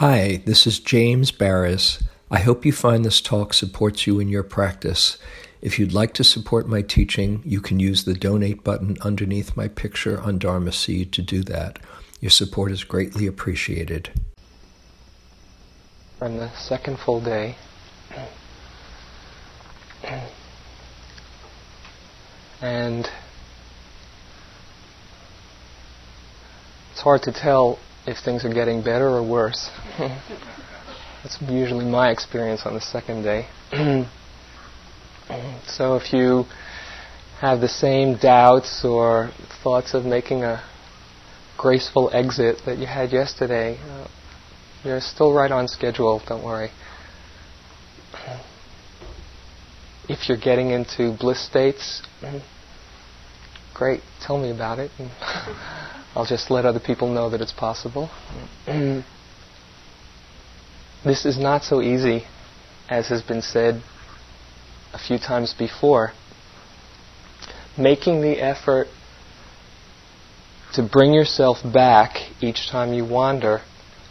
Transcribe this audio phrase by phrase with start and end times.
[0.00, 2.02] Hi, this is James Baraz.
[2.30, 5.18] I hope you find this talk supports you in your practice.
[5.60, 9.68] If you'd like to support my teaching, you can use the donate button underneath my
[9.68, 11.80] picture on Dharma Seed to do that.
[12.18, 14.08] Your support is greatly appreciated.
[16.22, 17.56] On the second full day,
[22.62, 23.10] and
[26.90, 27.78] it's hard to tell
[28.10, 29.70] if things are getting better or worse.
[29.98, 33.46] That's usually my experience on the second day.
[35.66, 36.44] so if you
[37.40, 39.30] have the same doubts or
[39.62, 40.60] thoughts of making a
[41.56, 44.08] graceful exit that you had yesterday, uh,
[44.82, 46.70] you're still right on schedule, don't worry.
[50.08, 52.02] If you're getting into bliss states,
[53.74, 54.90] great, tell me about it.
[56.14, 58.10] I'll just let other people know that it's possible.
[58.66, 59.04] this
[61.24, 62.24] is not so easy,
[62.88, 63.82] as has been said
[64.92, 66.12] a few times before.
[67.78, 68.88] Making the effort
[70.74, 73.60] to bring yourself back each time you wander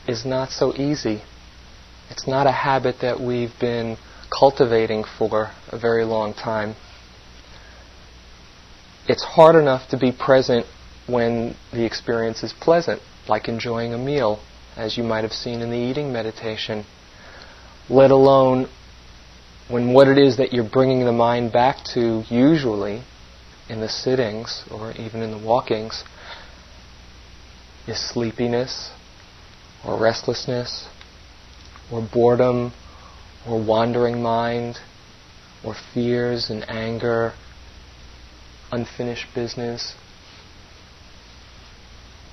[0.07, 1.21] is not so easy.
[2.09, 3.97] It's not a habit that we've been
[4.31, 6.75] cultivating for a very long time.
[9.07, 10.65] It's hard enough to be present
[11.09, 14.41] when the experience is pleasant, like enjoying a meal,
[14.75, 16.85] as you might have seen in the eating meditation,
[17.89, 18.69] let alone
[19.67, 23.03] when what it is that you're bringing the mind back to, usually
[23.69, 26.03] in the sittings or even in the walkings,
[27.87, 28.91] is sleepiness
[29.85, 30.87] or restlessness
[31.91, 32.73] or boredom
[33.47, 34.77] or wandering mind
[35.63, 37.33] or fears and anger,
[38.71, 39.95] unfinished business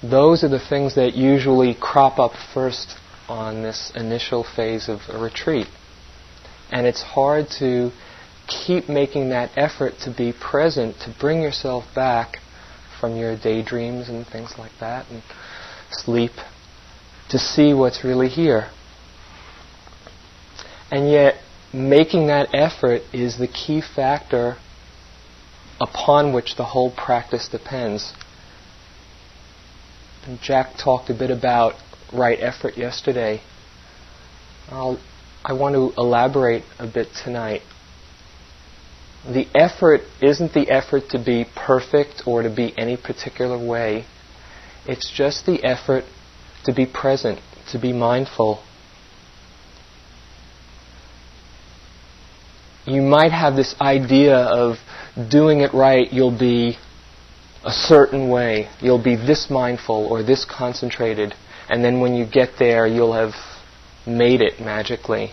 [0.03, 2.97] those are the things that usually crop up first
[3.29, 5.67] on this initial phase of a retreat.
[6.71, 7.91] And it's hard to
[8.47, 12.39] keep making that effort to be present, to bring yourself back
[13.01, 15.23] from your daydreams and things like that, and
[15.91, 16.33] sleep,
[17.31, 18.71] to see what's really here.
[20.91, 21.35] And yet,
[21.73, 24.57] making that effort is the key factor
[25.81, 28.13] upon which the whole practice depends.
[30.27, 31.75] And Jack talked a bit about
[32.13, 33.41] right effort yesterday.
[34.69, 34.99] I'll,
[35.45, 37.63] I want to elaborate a bit tonight.
[39.25, 44.05] The effort isn't the effort to be perfect or to be any particular way.
[44.87, 46.05] It's just the effort
[46.65, 48.63] to be present, to be mindful.
[52.85, 54.77] You might have this idea of
[55.29, 56.79] doing it right, you'll be
[57.67, 58.69] a certain way.
[58.81, 61.35] You'll be this mindful or this concentrated,
[61.69, 63.35] and then when you get there, you'll have
[64.07, 65.33] made it magically.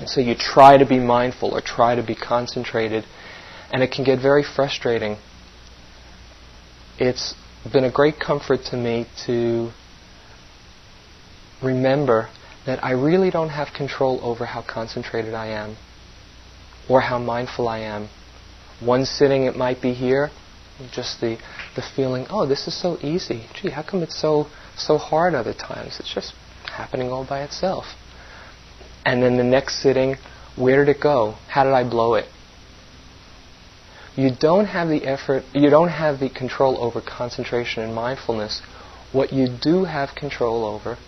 [0.00, 3.04] And so you try to be mindful or try to be concentrated,
[3.70, 5.18] and it can get very frustrating.
[6.98, 7.34] It's
[7.70, 9.70] been a great comfort to me to
[11.62, 12.30] remember
[12.64, 15.76] that I really don't have control over how concentrated I am
[16.88, 18.08] or how mindful I am.
[18.80, 20.30] One sitting, it might be here,
[20.92, 21.38] just the,
[21.76, 23.46] the feeling, oh, this is so easy.
[23.54, 24.46] Gee, how come it's so,
[24.76, 25.98] so hard other times?
[26.00, 26.34] It's just
[26.64, 27.86] happening all by itself.
[29.04, 30.16] And then the next sitting,
[30.56, 31.36] where did it go?
[31.48, 32.26] How did I blow it?
[34.14, 38.60] You don't have the effort, you don't have the control over concentration and mindfulness.
[39.10, 40.98] What you do have control over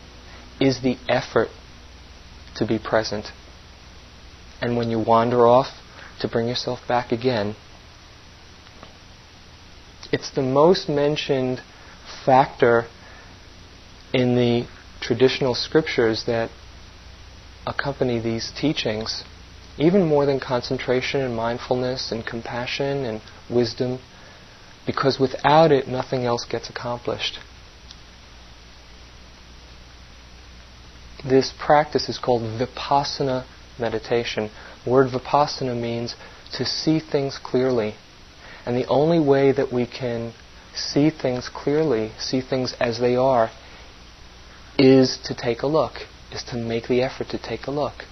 [0.58, 1.48] is the effort
[2.56, 3.26] to be present.
[4.62, 5.68] And when you wander off,
[6.20, 7.56] to bring yourself back again
[10.14, 11.60] it's the most mentioned
[12.24, 12.84] factor
[14.12, 14.64] in the
[15.00, 16.50] traditional scriptures that
[17.66, 19.24] accompany these teachings,
[19.76, 23.20] even more than concentration and mindfulness and compassion and
[23.50, 23.98] wisdom,
[24.86, 27.40] because without it, nothing else gets accomplished.
[31.28, 33.46] This practice is called vipassana
[33.80, 34.48] meditation.
[34.86, 36.14] Word vipassana means
[36.52, 37.96] to see things clearly,
[38.66, 40.32] and the only way that we can
[40.74, 43.50] see things clearly, see things as they are,
[44.78, 45.92] is to take a look,
[46.32, 48.04] is to make the effort to take a look.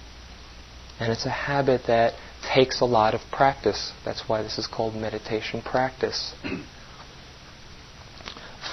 [0.99, 2.13] And it's a habit that
[2.43, 3.91] takes a lot of practice.
[4.05, 6.33] That's why this is called meditation practice.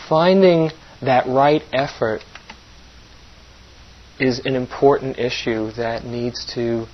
[0.08, 0.70] Finding
[1.02, 2.22] that right effort
[4.18, 6.86] is an important issue that needs to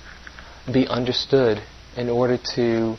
[0.71, 1.61] be understood
[1.97, 2.95] in order to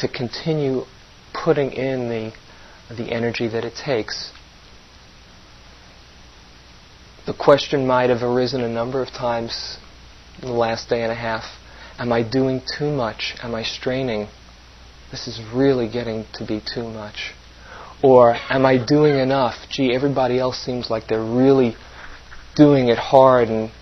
[0.00, 0.84] to continue
[1.32, 4.32] putting in the, the energy that it takes.
[7.28, 9.76] the question might have arisen a number of times
[10.40, 11.44] in the last day and a half.
[11.98, 13.34] Am I doing too much?
[13.42, 14.28] Am I straining?
[15.10, 17.34] This is really getting to be too much.
[18.02, 19.56] Or am I doing enough?
[19.68, 21.76] Gee, everybody else seems like they're really
[22.56, 23.72] doing it hard and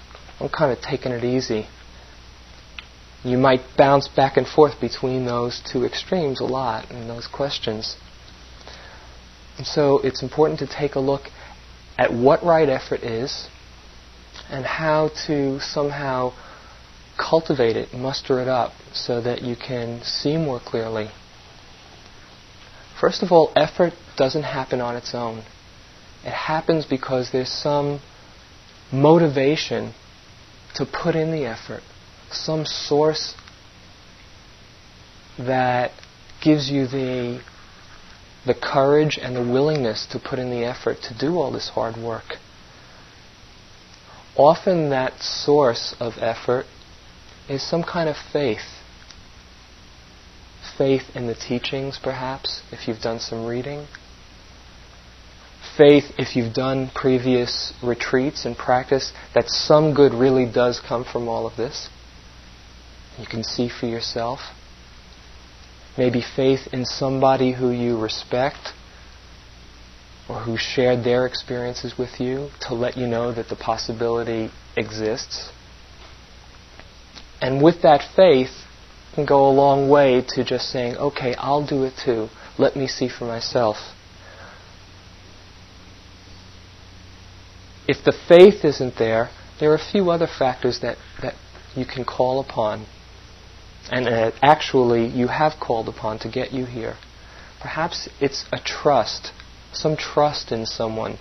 [0.40, 1.68] I'm kind of taking it easy.
[3.26, 7.96] You might bounce back and forth between those two extremes a lot in those questions.
[9.58, 11.22] And so it's important to take a look
[11.98, 13.48] at what right effort is
[14.48, 16.34] and how to somehow
[17.18, 21.10] cultivate it, muster it up, so that you can see more clearly.
[23.00, 25.38] First of all, effort doesn't happen on its own.
[26.24, 28.00] It happens because there's some
[28.92, 29.94] motivation
[30.76, 31.82] to put in the effort,
[32.36, 33.34] some source
[35.38, 35.92] that
[36.42, 37.42] gives you the,
[38.46, 41.96] the courage and the willingness to put in the effort to do all this hard
[41.96, 42.36] work.
[44.36, 46.66] Often that source of effort
[47.48, 48.82] is some kind of faith.
[50.76, 53.86] Faith in the teachings, perhaps, if you've done some reading.
[55.76, 61.28] Faith, if you've done previous retreats and practice, that some good really does come from
[61.28, 61.88] all of this.
[63.18, 64.40] You can see for yourself.
[65.96, 68.72] Maybe faith in somebody who you respect
[70.28, 75.50] or who shared their experiences with you to let you know that the possibility exists.
[77.40, 78.50] And with that faith
[79.14, 82.28] can go a long way to just saying, okay, I'll do it too.
[82.58, 83.76] Let me see for myself.
[87.88, 89.30] If the faith isn't there,
[89.60, 91.34] there are a few other factors that, that
[91.74, 92.86] you can call upon.
[93.90, 96.96] And uh, actually, you have called upon to get you here.
[97.60, 99.32] Perhaps it's a trust,
[99.72, 101.18] some trust in someone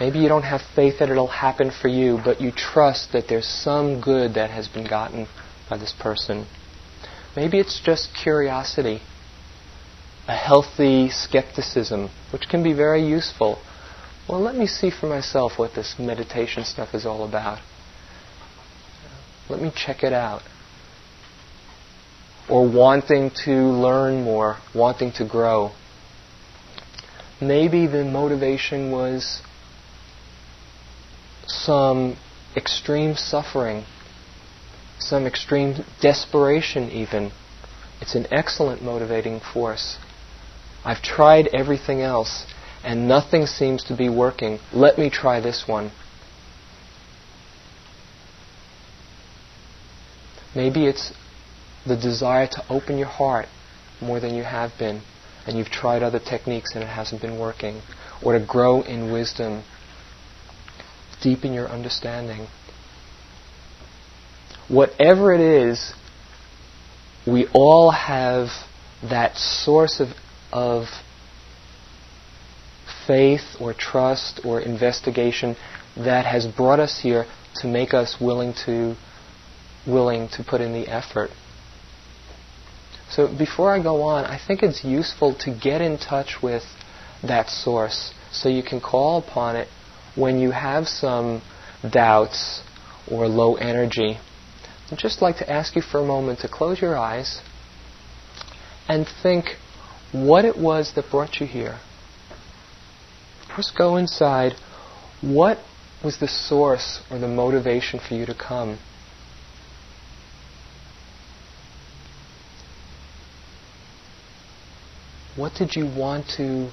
[0.00, 3.48] Maybe you don't have faith that it'll happen for you, but you trust that there's
[3.48, 5.26] some good that has been gotten
[5.68, 6.46] by this person.
[7.34, 9.00] Maybe it's just curiosity,
[10.28, 13.60] a healthy skepticism, which can be very useful.
[14.28, 17.58] Well, let me see for myself what this meditation stuff is all about.
[19.48, 20.42] Let me check it out.
[22.48, 25.72] Or wanting to learn more, wanting to grow.
[27.40, 29.42] Maybe the motivation was
[31.46, 32.16] some
[32.56, 33.84] extreme suffering,
[34.98, 37.30] some extreme desperation, even.
[38.00, 39.98] It's an excellent motivating force.
[40.84, 42.46] I've tried everything else,
[42.84, 44.58] and nothing seems to be working.
[44.72, 45.90] Let me try this one.
[50.58, 51.12] Maybe it's
[51.86, 53.46] the desire to open your heart
[54.00, 55.02] more than you have been,
[55.46, 57.80] and you've tried other techniques and it hasn't been working,
[58.24, 59.62] or to grow in wisdom
[61.22, 62.48] deepen your understanding.
[64.68, 65.92] Whatever it is,
[67.24, 68.48] we all have
[69.08, 70.08] that source of,
[70.52, 70.86] of
[73.06, 75.54] faith or trust or investigation
[75.96, 78.96] that has brought us here to make us willing to
[79.88, 81.30] willing to put in the effort.
[83.10, 86.64] So before I go on, I think it's useful to get in touch with
[87.22, 89.68] that source so you can call upon it
[90.14, 91.42] when you have some
[91.88, 92.62] doubts
[93.10, 94.18] or low energy,
[94.90, 97.40] I'd just like to ask you for a moment to close your eyes
[98.88, 99.56] and think
[100.12, 101.78] what it was that brought you here.
[103.54, 104.54] First, go inside.
[105.20, 105.58] What
[106.02, 108.78] was the source or the motivation for you to come?
[115.38, 116.70] What did you want to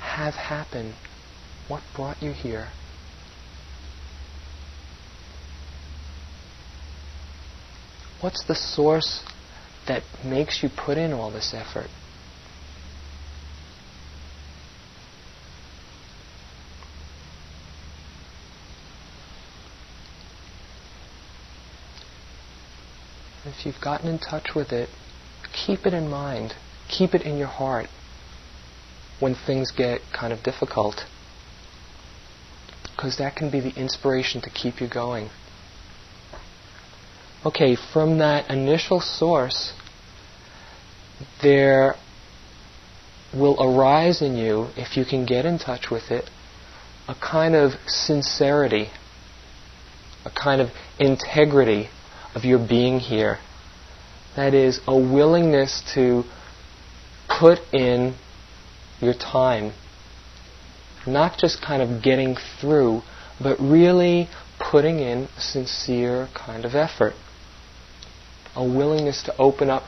[0.00, 0.94] have happen?
[1.68, 2.68] What brought you here?
[8.22, 9.22] What's the source
[9.86, 11.90] that makes you put in all this effort?
[23.44, 24.88] If you've gotten in touch with it,
[25.52, 26.54] keep it in mind.
[26.88, 27.86] Keep it in your heart
[29.18, 31.04] when things get kind of difficult
[32.96, 35.28] because that can be the inspiration to keep you going.
[37.44, 39.74] Okay, from that initial source,
[41.42, 41.94] there
[43.34, 46.30] will arise in you, if you can get in touch with it,
[47.06, 48.88] a kind of sincerity,
[50.24, 51.88] a kind of integrity
[52.34, 53.38] of your being here.
[54.36, 56.24] That is, a willingness to
[57.28, 58.14] put in
[59.00, 59.72] your time
[61.06, 63.02] not just kind of getting through,
[63.40, 64.28] but really
[64.58, 67.14] putting in sincere kind of effort.
[68.54, 69.84] A willingness to open up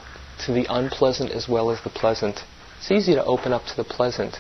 [0.46, 2.40] to the unpleasant as well as the pleasant.
[2.78, 4.36] It's easy to open up to the pleasant.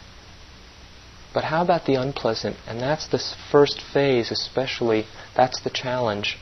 [1.34, 2.56] But how about the unpleasant?
[2.66, 3.18] And that's the
[3.50, 5.06] first phase, especially.
[5.36, 6.38] That's the challenge.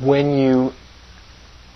[0.00, 0.72] When you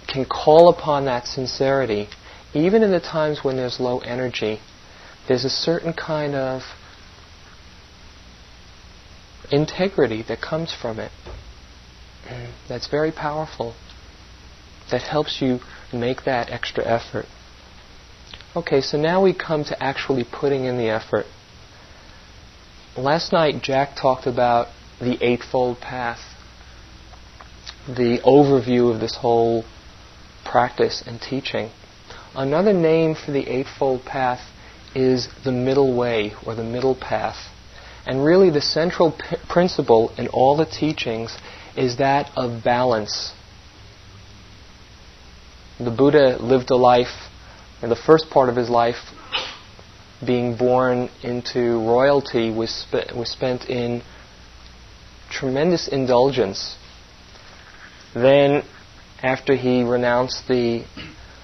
[0.09, 2.09] can call upon that sincerity,
[2.55, 4.59] even in the times when there's low energy,
[5.29, 6.63] there's a certain kind of
[9.53, 11.13] integrity that comes from it.
[12.69, 13.75] That's very powerful.
[14.91, 15.61] That helps you
[15.93, 17.27] make that extra effort.
[18.57, 21.27] Okay, so now we come to actually putting in the effort.
[22.97, 24.69] Last night, Jack talked about
[25.01, 26.21] the Eightfold Path,
[27.87, 29.65] the overview of this whole
[30.51, 31.71] practice and teaching.
[32.35, 34.41] Another name for the Eightfold Path
[34.95, 37.37] is the middle way or the middle path.
[38.07, 41.37] And really, the central p- principle in all the teachings
[41.77, 43.33] is that of balance.
[45.79, 47.29] The Buddha lived a life,
[47.83, 48.97] in the first part of his life,
[50.27, 54.03] being born into royalty was, sp- was spent in
[55.31, 56.77] tremendous indulgence.
[58.15, 58.65] Then,
[59.23, 60.85] after he renounced the,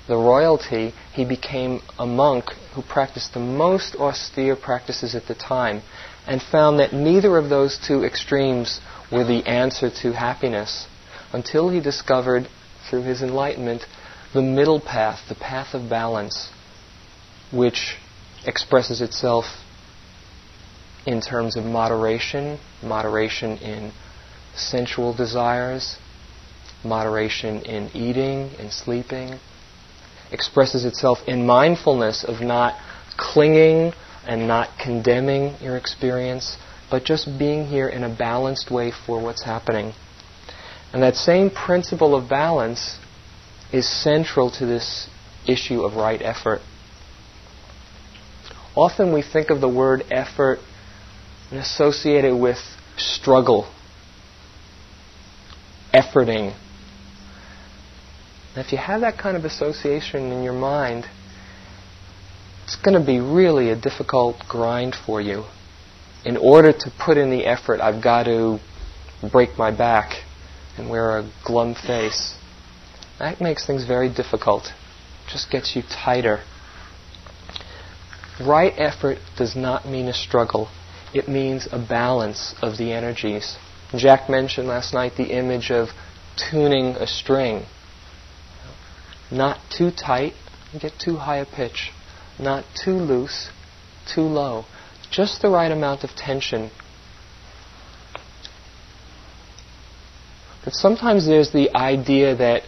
[0.06, 5.82] the royalty, he became a monk who practiced the most austere practices at the time
[6.26, 10.86] and found that neither of those two extremes were the answer to happiness
[11.32, 12.48] until he discovered,
[12.88, 13.82] through his enlightenment,
[14.32, 16.50] the middle path, the path of balance,
[17.52, 17.96] which
[18.46, 19.44] expresses itself
[21.06, 23.92] in terms of moderation, moderation in
[24.54, 25.98] sensual desires,
[26.84, 29.38] moderation in eating and sleeping,
[30.30, 32.74] expresses itself in mindfulness of not
[33.16, 33.92] clinging
[34.26, 36.56] and not condemning your experience,
[36.90, 39.92] but just being here in a balanced way for what's happening.
[40.92, 42.98] And that same principle of balance
[43.72, 45.08] is central to this
[45.46, 46.60] issue of right effort.
[48.76, 50.58] Often we think of the word effort
[51.50, 52.58] and associate it with
[52.96, 53.68] struggle,
[55.92, 56.54] efforting.
[58.54, 61.06] And if you have that kind of association in your mind,
[62.64, 65.44] it's going to be really a difficult grind for you.
[66.24, 68.58] In order to put in the effort, I've got to
[69.30, 70.22] break my back
[70.78, 72.34] and wear a glum face.
[73.18, 74.66] That makes things very difficult.
[74.66, 76.42] It just gets you tighter.
[78.40, 80.68] Right effort does not mean a struggle.
[81.12, 83.56] It means a balance of the energies.
[83.96, 85.90] Jack mentioned last night the image of
[86.36, 87.66] tuning a string.
[89.30, 90.34] Not too tight,
[90.78, 91.90] get too high a pitch.
[92.38, 93.50] Not too loose,
[94.06, 94.64] too low.
[95.10, 96.70] Just the right amount of tension.
[100.64, 102.62] But sometimes there's the idea that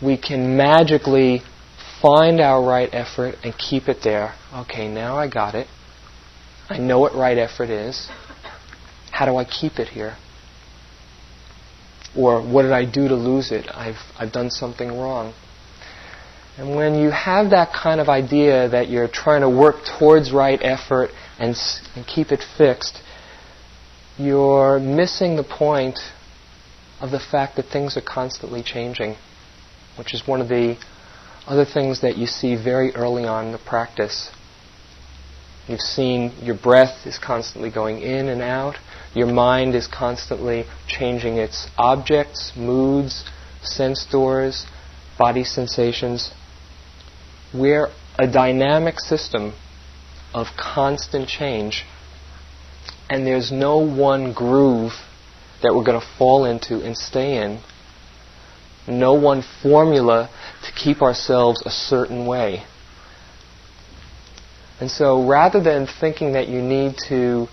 [0.00, 1.42] we can magically
[2.00, 4.34] find our right effort and keep it there.
[4.54, 5.66] Okay, now I got it.
[6.68, 8.08] I know what right effort is.
[9.10, 10.16] How do I keep it here?
[12.16, 13.66] Or what did I do to lose it?
[13.72, 15.34] I've, I've done something wrong.
[16.58, 20.58] And when you have that kind of idea that you're trying to work towards right
[20.62, 21.56] effort and,
[21.96, 23.00] and keep it fixed,
[24.18, 25.98] you're missing the point
[27.00, 29.16] of the fact that things are constantly changing
[29.96, 30.76] which is one of the
[31.46, 34.30] other things that you see very early on in the practice.
[35.66, 38.76] You've seen your breath is constantly going in and out.
[39.14, 43.24] Your mind is constantly changing its objects, moods,
[43.62, 44.66] sense doors,
[45.18, 46.30] body sensations.
[47.52, 47.88] We're
[48.18, 49.54] a dynamic system
[50.32, 51.84] of constant change.
[53.10, 54.92] And there's no one groove
[55.62, 57.60] that we're going to fall into and stay in
[58.86, 60.28] no one formula
[60.64, 62.64] to keep ourselves a certain way.
[64.80, 67.46] And so rather than thinking that you need to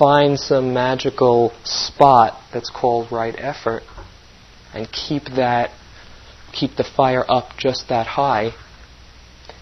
[0.00, 3.82] find some magical spot that's called right effort
[4.72, 5.70] and keep that
[6.52, 8.52] keep the fire up just that high,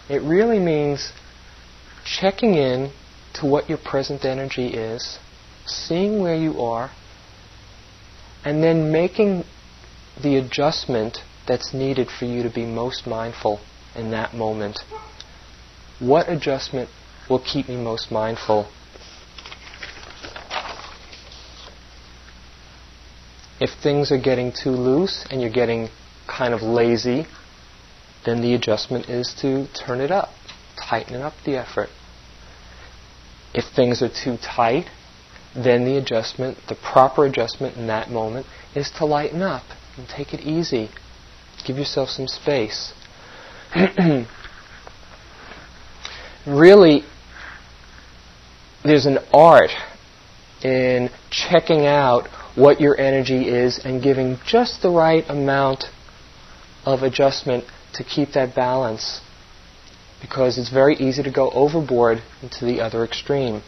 [0.08, 1.12] it really means
[2.04, 2.90] checking in
[3.34, 5.18] to what your present energy is,
[5.66, 6.90] seeing where you are,
[8.44, 9.44] and then making
[10.22, 13.60] the adjustment that's needed for you to be most mindful
[13.94, 14.78] in that moment.
[15.98, 16.88] What adjustment
[17.28, 18.68] will keep me most mindful?
[23.60, 25.88] If things are getting too loose and you're getting
[26.26, 27.26] kind of lazy,
[28.24, 30.30] then the adjustment is to turn it up.
[30.76, 31.88] tighten up the effort.
[33.52, 34.86] If things are too tight,
[35.54, 38.46] then the adjustment, the proper adjustment in that moment,
[38.76, 39.64] is to lighten up
[39.96, 40.90] and take it easy.
[41.66, 42.92] Give yourself some space.
[46.46, 47.02] really,
[48.84, 49.70] there's an art
[50.62, 55.84] in checking out what your energy is and giving just the right amount
[56.84, 57.64] of adjustment
[57.94, 59.20] to keep that balance.
[60.20, 63.62] Because it's very easy to go overboard into the other extreme.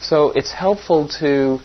[0.00, 1.60] So it's helpful to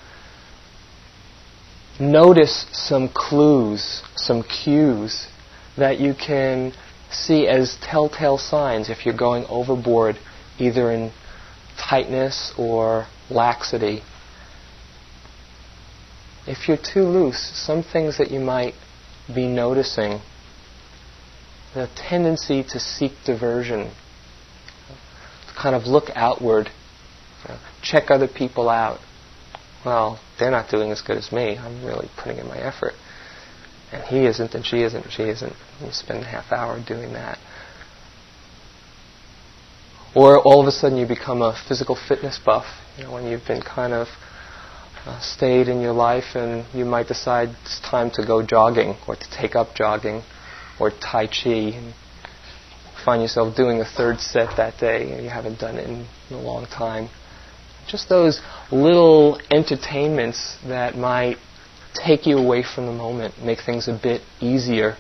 [2.00, 5.28] notice some clues, some cues
[5.78, 6.74] that you can
[7.12, 10.18] see as telltale signs if you're going overboard
[10.58, 11.12] either in
[11.78, 14.02] tightness or laxity.
[16.46, 18.74] If you're too loose, some things that you might
[19.34, 20.20] be noticing
[21.74, 23.92] the tendency to seek diversion,
[25.48, 26.70] to kind of look outward,
[27.82, 29.00] check other people out.
[29.86, 31.58] Well, they're not doing as good as me.
[31.58, 32.94] I'm really putting in my effort.
[33.92, 35.54] And he isn't, and she isn't, and she isn't.
[35.82, 37.38] You spend a half hour doing that.
[40.16, 42.66] Or all of a sudden you become a physical fitness buff,
[42.98, 44.08] you know, when you've been kind of
[45.06, 49.16] uh, stayed in your life and you might decide it's time to go jogging or
[49.16, 50.22] to take up jogging
[50.80, 51.94] or Tai Chi and
[53.04, 56.36] find yourself doing a third set that day and you haven't done it in, in
[56.36, 57.10] a long time.
[57.88, 58.42] Just those
[58.72, 61.38] little entertainments that might
[61.94, 64.96] take you away from the moment, make things a bit easier.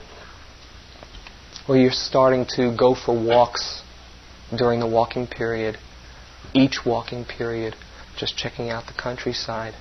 [1.67, 3.81] Or you're starting to go for walks
[4.55, 5.77] during the walking period,
[6.53, 7.75] each walking period,
[8.17, 9.73] just checking out the countryside.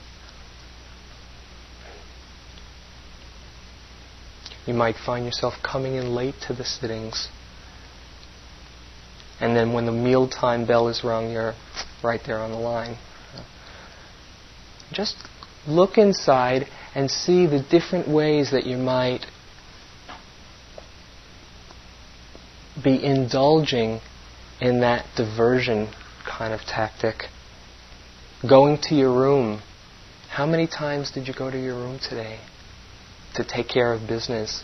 [4.67, 7.29] You might find yourself coming in late to the sittings.
[9.41, 11.55] And then when the mealtime bell is rung, you're
[12.03, 12.97] right there on the line.
[14.93, 15.17] Just
[15.67, 19.27] look inside and see the different ways that you might
[22.83, 24.01] be indulging
[24.61, 25.89] in that diversion
[26.25, 27.25] kind of tactic.
[28.49, 29.61] Going to your room.
[30.29, 32.39] How many times did you go to your room today?
[33.35, 34.63] To take care of business.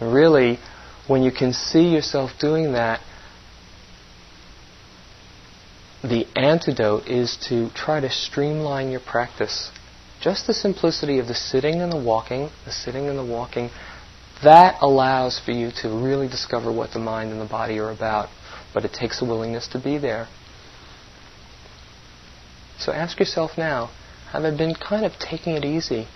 [0.00, 0.58] Really,
[1.06, 3.00] when you can see yourself doing that,
[6.02, 9.70] the antidote is to try to streamline your practice.
[10.20, 13.70] Just the simplicity of the sitting and the walking, the sitting and the walking,
[14.42, 18.28] that allows for you to really discover what the mind and the body are about.
[18.74, 20.28] But it takes a willingness to be there.
[22.78, 23.90] So ask yourself now
[24.34, 26.08] have I been kind of taking it easy?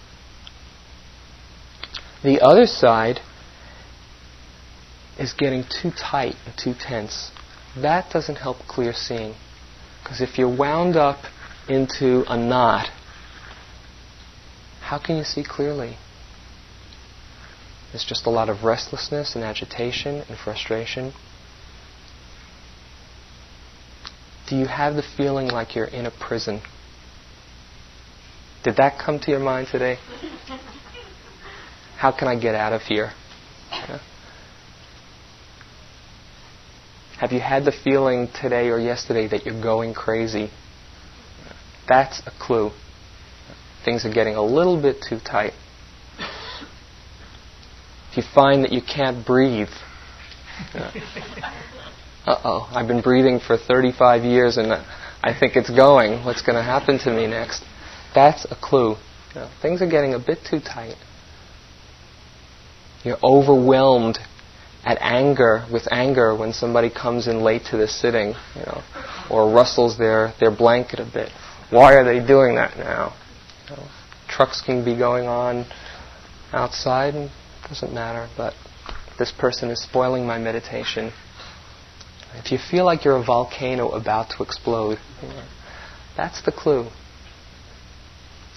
[2.25, 3.21] The other side
[5.17, 7.31] is getting too tight and too tense.
[7.77, 9.37] That doesn't help clear seeing.
[10.03, 11.19] Because if you're wound up
[11.69, 12.89] into a knot,
[14.81, 15.97] how can you see clearly?
[17.93, 21.13] There's just a lot of restlessness and agitation and frustration.
[24.49, 26.63] Do you have the feeling like you're in a prison?
[28.65, 29.99] Did that come to your mind today?
[31.97, 33.13] How can I get out of here?
[37.19, 40.51] Have you had the feeling today or yesterday that you're going crazy?
[41.89, 42.71] That's a clue.
[43.85, 45.53] Things are getting a little bit too tight.
[48.11, 49.69] If you find that you can't breathe,
[50.75, 50.91] uh
[52.27, 56.25] oh, I've been breathing for 35 years and I think it's going.
[56.25, 57.65] What's going to happen to me next?
[58.15, 58.97] That's a clue.
[59.35, 60.97] You know, things are getting a bit too tight.
[63.05, 64.19] You're overwhelmed
[64.85, 68.83] at anger with anger when somebody comes in late to the sitting, you know,
[69.31, 71.31] or rustles their, their blanket a bit.
[71.71, 73.15] Why are they doing that now?
[73.69, 73.89] You know,
[74.29, 75.67] trucks can be going on
[76.53, 78.55] outside and it doesn't matter, but
[79.19, 81.13] this person is spoiling my meditation.
[82.35, 85.45] If you feel like you're a volcano about to explode, you know,
[86.17, 86.89] that's the clue.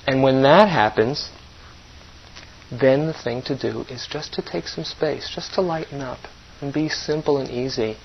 [0.08, 1.30] And when that happens,
[2.72, 6.20] then the thing to do is just to take some space, just to lighten up
[6.62, 7.98] and be simple and easy.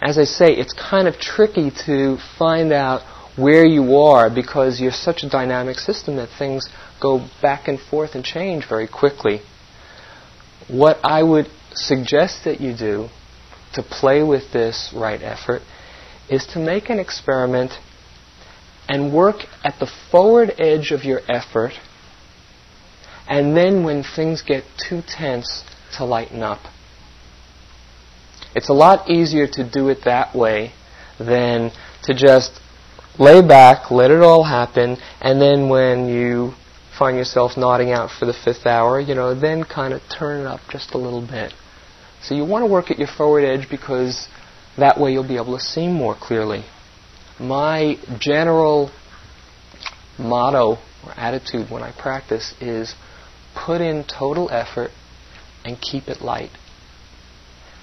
[0.00, 3.02] As I say, it's kind of tricky to find out
[3.36, 6.68] where you are because you're such a dynamic system that things
[7.00, 9.40] go back and forth and change very quickly.
[10.68, 13.08] What I would suggest that you do
[13.74, 15.62] to play with this right effort
[16.30, 17.72] is to make an experiment
[18.88, 21.72] and work at the forward edge of your effort,
[23.28, 25.64] and then when things get too tense,
[25.96, 26.60] to lighten up.
[28.54, 30.72] It's a lot easier to do it that way
[31.18, 31.70] than
[32.04, 32.60] to just
[33.18, 36.54] lay back, let it all happen, and then when you
[36.98, 40.46] find yourself nodding out for the fifth hour, you know, then kind of turn it
[40.46, 41.52] up just a little bit.
[42.22, 44.28] So you want to work at your forward edge because
[44.78, 46.64] that way you'll be able to see more clearly.
[47.38, 48.90] My general
[50.18, 52.94] motto or attitude when I practice is
[53.54, 54.90] put in total effort
[55.64, 56.50] and keep it light.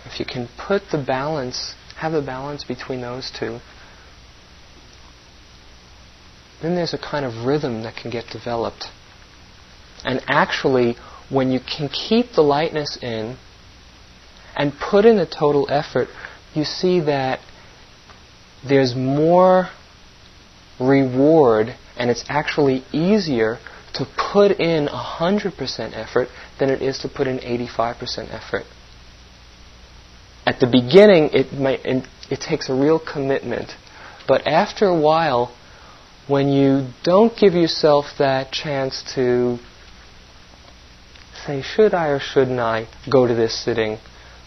[0.06, 3.60] If you can put the balance, have the balance between those two,
[6.62, 8.86] then there's a kind of rhythm that can get developed.
[10.04, 10.96] And actually,
[11.30, 13.38] when you can keep the lightness in
[14.56, 16.08] and put in a total effort,
[16.54, 17.40] you see that
[18.67, 19.69] there's more
[20.80, 23.60] reward and it's actually easier
[23.93, 28.63] to put in 100% effort than it is to put in 85% effort.
[30.45, 33.71] At the beginning, it, might, it takes a real commitment.
[34.28, 35.56] But after a while,
[36.28, 39.60] when you don't give yourself that chance to
[41.45, 43.97] say, should I or shouldn't I go to this sitting?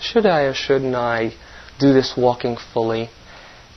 [0.00, 1.34] Should I or shouldn't I
[1.78, 3.10] do this walking fully?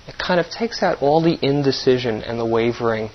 [0.08, 3.10] It kind of takes out all the indecision and the wavering.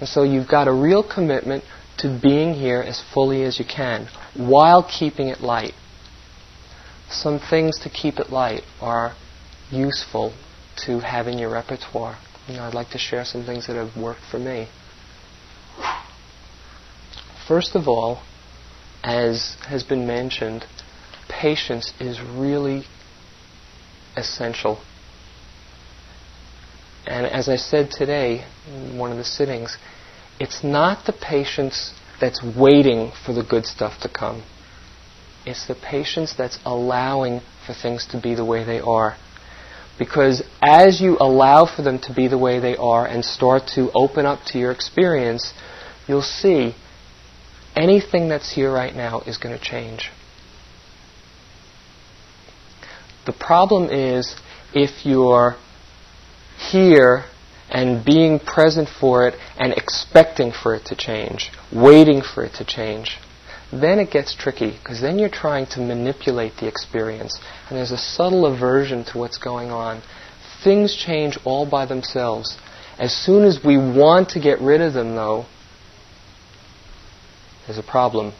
[0.00, 1.64] And so you've got a real commitment
[1.98, 5.74] to being here as fully as you can while keeping it light.
[7.08, 9.14] Some things to keep it light are
[9.70, 10.32] useful
[10.86, 12.18] to have in your repertoire.
[12.48, 14.68] You know, I'd like to share some things that have worked for me.
[17.46, 18.22] First of all,
[19.04, 20.64] as has been mentioned,
[21.28, 22.84] patience is really
[24.16, 24.80] essential.
[27.06, 29.76] And as I said today in one of the sittings,
[30.38, 34.44] it's not the patience that's waiting for the good stuff to come.
[35.44, 39.16] It's the patience that's allowing for things to be the way they are.
[39.98, 43.90] Because as you allow for them to be the way they are and start to
[43.92, 45.52] open up to your experience,
[46.06, 46.74] you'll see
[47.76, 50.10] anything that's here right now is going to change.
[53.26, 54.34] The problem is
[54.74, 55.56] if you're
[56.72, 57.24] here
[57.70, 62.64] and being present for it and expecting for it to change, waiting for it to
[62.64, 63.18] change,
[63.72, 67.96] then it gets tricky because then you're trying to manipulate the experience and there's a
[67.96, 70.02] subtle aversion to what's going on.
[70.62, 72.58] Things change all by themselves.
[72.98, 75.46] As soon as we want to get rid of them, though,
[77.66, 78.34] there's a problem.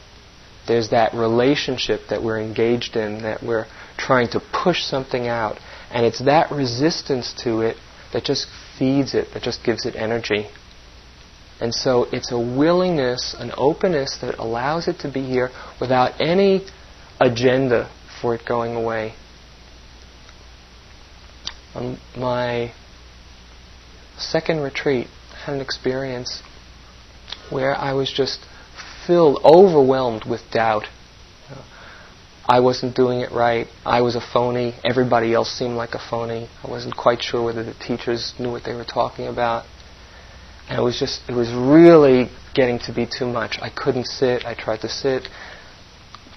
[0.68, 3.66] There's that relationship that we're engaged in, that we're
[3.96, 5.58] trying to push something out.
[5.90, 7.76] And it's that resistance to it
[8.12, 8.46] that just
[8.78, 10.48] feeds it, that just gives it energy.
[11.60, 16.66] And so it's a willingness, an openness that allows it to be here without any
[17.20, 19.14] agenda for it going away.
[21.74, 22.72] On my
[24.18, 26.42] second retreat, I had an experience
[27.50, 28.40] where I was just
[29.06, 30.86] filled, overwhelmed with doubt.
[32.52, 33.66] I wasn't doing it right.
[33.82, 34.74] I was a phony.
[34.84, 36.50] Everybody else seemed like a phony.
[36.62, 39.64] I wasn't quite sure whether the teachers knew what they were talking about.
[40.68, 43.56] And it was just, it was really getting to be too much.
[43.62, 44.44] I couldn't sit.
[44.44, 45.28] I tried to sit.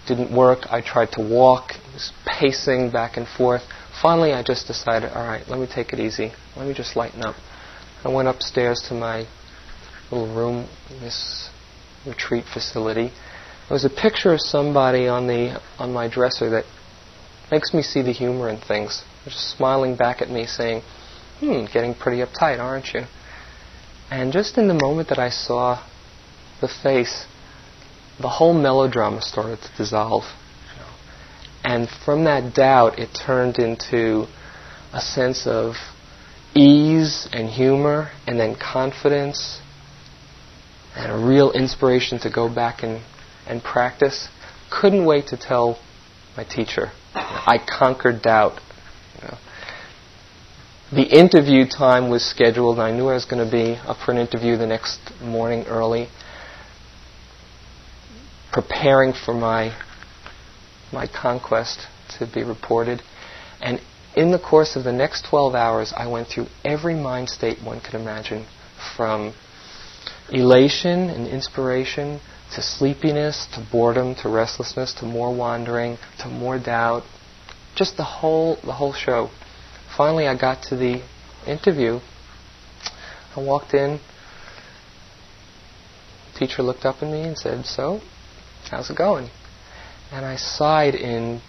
[0.08, 0.60] Didn't work.
[0.72, 1.72] I tried to walk.
[1.72, 3.64] It Was pacing back and forth.
[4.02, 6.32] Finally, I just decided, all right, let me take it easy.
[6.56, 7.36] Let me just lighten up.
[8.06, 9.28] I went upstairs to my
[10.10, 10.70] little room,
[11.02, 11.50] this
[12.08, 13.12] retreat facility.
[13.68, 16.66] There was a picture of somebody on the on my dresser that
[17.52, 19.04] makes me see the humor in things.
[19.24, 20.84] Just smiling back at me, saying,
[21.40, 23.06] "Hmm, getting pretty uptight, aren't you?"
[24.12, 25.80] And just in the moment that I saw
[26.62, 27.26] the face,
[28.20, 30.26] the whole melodrama started to dissolve.
[31.64, 34.28] And from that doubt, it turned into
[34.94, 35.76] a sense of
[36.54, 39.60] ease and humor, and then confidence,
[40.96, 43.02] and a real inspiration to go back and,
[43.48, 44.28] and practice.
[44.70, 45.80] Couldn't wait to tell
[46.36, 46.92] my teacher.
[47.14, 48.60] I conquered doubt.
[50.92, 54.12] The interview time was scheduled, and I knew I was going to be up for
[54.12, 56.10] an interview the next morning early,
[58.54, 59.76] preparing for my
[60.94, 63.02] my conquest to be reported.
[63.62, 63.82] And
[64.16, 67.82] in the course of the next 12 hours, I went through every mind state one
[67.82, 68.46] could imagine,
[68.96, 69.34] from
[70.30, 72.22] elation and inspiration
[72.54, 77.04] to sleepiness to boredom to restlessness to more wandering to more doubt.
[77.76, 79.30] Just the whole the whole show
[79.98, 81.02] finally I got to the
[81.48, 82.00] interview.
[83.36, 84.00] I walked in.
[86.34, 88.02] The teacher looked up at me and said, "So,
[88.70, 89.30] how's it going?"
[90.12, 91.42] And I sighed in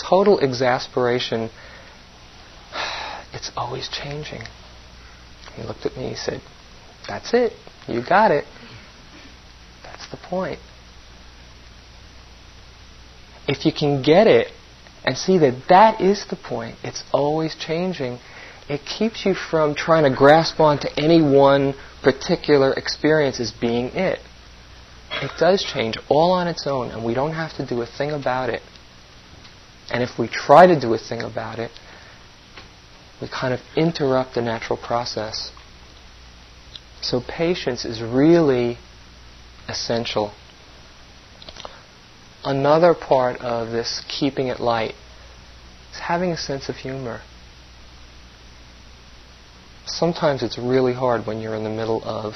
[0.00, 1.50] total exasperation,
[3.32, 4.42] it's always changing.
[5.54, 6.40] He looked at me, he said,
[7.06, 7.52] That's it.
[7.86, 8.44] You got it.
[10.10, 10.58] The point.
[13.46, 14.48] If you can get it
[15.04, 18.18] and see that that is the point, it's always changing,
[18.68, 24.20] it keeps you from trying to grasp onto any one particular experience as being it.
[25.22, 28.10] It does change all on its own, and we don't have to do a thing
[28.10, 28.62] about it.
[29.90, 31.72] And if we try to do a thing about it,
[33.20, 35.50] we kind of interrupt the natural process.
[37.02, 38.78] So patience is really
[39.70, 40.32] essential.
[42.44, 44.94] Another part of this keeping it light
[45.92, 47.20] is having a sense of humor.
[49.86, 52.34] Sometimes it's really hard when you're in the middle of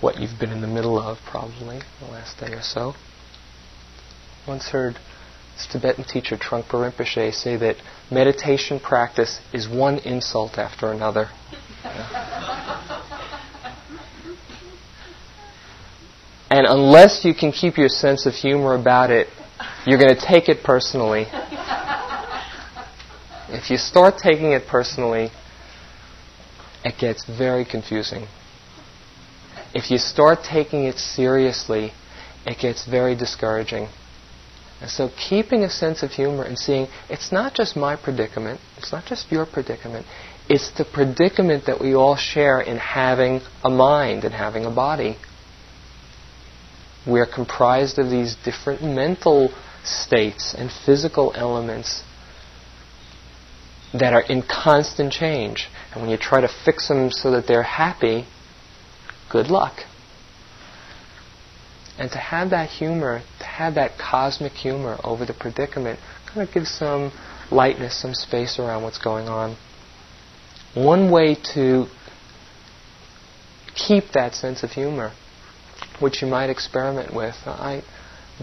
[0.00, 2.94] what you've been in the middle of, probably, the last day or so.
[4.46, 4.94] Once heard
[5.56, 7.76] this Tibetan teacher Trungpa Rinpoche say that
[8.10, 11.28] meditation practice is one insult after another.
[16.50, 19.28] and unless you can keep your sense of humor about it,
[19.86, 21.26] you're going to take it personally.
[23.52, 25.30] If you start taking it personally,
[26.84, 28.28] it gets very confusing.
[29.74, 31.92] If you start taking it seriously,
[32.46, 33.88] it gets very discouraging.
[34.80, 38.92] And so keeping a sense of humor and seeing it's not just my predicament, it's
[38.92, 40.06] not just your predicament,
[40.48, 45.16] it's the predicament that we all share in having a mind and having a body.
[47.06, 52.02] We're comprised of these different mental states and physical elements
[53.92, 55.68] that are in constant change.
[55.92, 58.26] And when you try to fix them so that they're happy,
[59.30, 59.80] good luck.
[61.98, 66.54] And to have that humor, to have that cosmic humor over the predicament, kind of
[66.54, 67.12] gives some
[67.50, 69.56] lightness, some space around what's going on.
[70.74, 71.86] One way to
[73.74, 75.12] keep that sense of humor,
[76.00, 77.82] which you might experiment with, I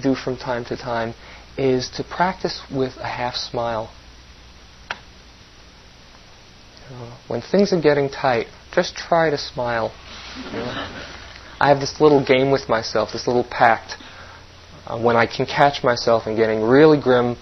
[0.01, 1.13] do from time to time,
[1.57, 3.91] is to practice with a half smile.
[7.27, 9.91] when things are getting tight, just try to smile.
[11.59, 13.95] I have this little game with myself, this little pact.
[14.85, 17.35] Uh, when I can catch myself and getting really grim,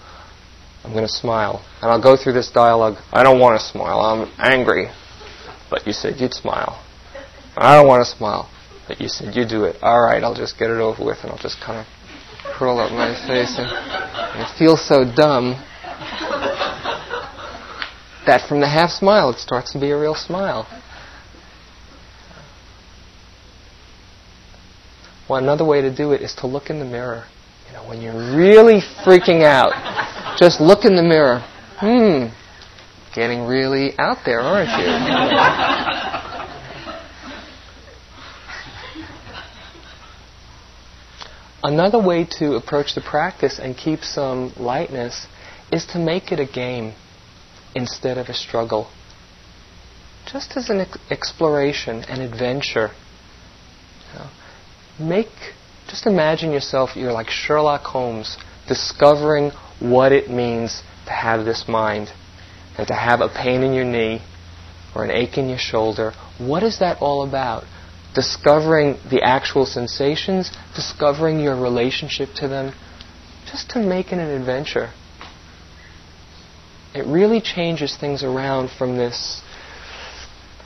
[0.82, 1.64] I'm going to smile.
[1.82, 2.96] And I'll go through this dialogue.
[3.12, 4.00] I don't want to smile.
[4.00, 4.88] I'm angry.
[5.70, 6.82] But you said you'd smile.
[7.56, 8.50] I don't want to smile.
[8.88, 9.76] But you said you do it.
[9.82, 11.86] All right, I'll just get it over with and I'll just kind of
[12.56, 15.54] curl up my face and, and it feels so dumb
[18.26, 20.66] that from the half smile it starts to be a real smile.
[25.28, 27.24] Well, another way to do it is to look in the mirror.
[27.66, 29.72] You know, when you're really freaking out,
[30.38, 31.40] just look in the mirror.
[31.78, 32.28] Hmm,
[33.12, 36.15] getting really out there, aren't you?
[41.62, 45.26] Another way to approach the practice and keep some lightness
[45.72, 46.94] is to make it a game
[47.74, 48.88] instead of a struggle.
[50.26, 52.90] Just as an ex- exploration, an adventure.
[54.12, 54.28] You know,
[54.98, 55.28] make,
[55.88, 58.36] just imagine yourself, you're like Sherlock Holmes,
[58.68, 62.10] discovering what it means to have this mind
[62.76, 64.20] and to have a pain in your knee
[64.94, 66.12] or an ache in your shoulder.
[66.38, 67.64] What is that all about?
[68.14, 72.74] Discovering the actual sensations, discovering your relationship to them,
[73.50, 74.92] just to make it an adventure.
[76.94, 79.42] It really changes things around from this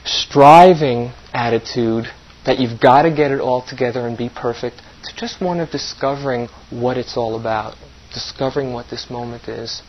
[0.04, 2.06] striving attitude
[2.46, 5.70] that you've got to get it all together and be perfect to just one of
[5.70, 7.76] discovering what it's all about,
[8.14, 9.82] discovering what this moment is.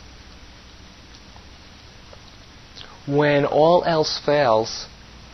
[3.06, 4.86] When all else fails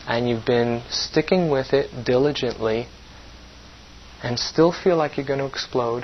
[0.09, 2.87] and you've been sticking with it diligently
[4.23, 6.03] and still feel like you're going to explode,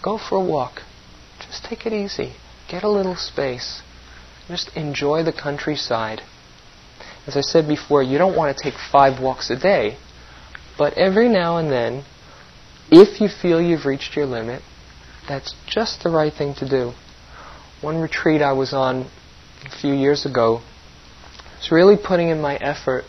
[0.00, 0.80] go for a walk.
[1.40, 2.34] Just take it easy.
[2.70, 3.82] Get a little space.
[4.46, 6.22] Just enjoy the countryside.
[7.26, 9.98] As I said before, you don't want to take five walks a day,
[10.78, 12.04] but every now and then,
[12.92, 14.62] if you feel you've reached your limit,
[15.28, 16.92] that's just the right thing to do.
[17.80, 19.10] One retreat I was on
[19.64, 20.62] a few years ago
[21.58, 23.04] was really putting in my effort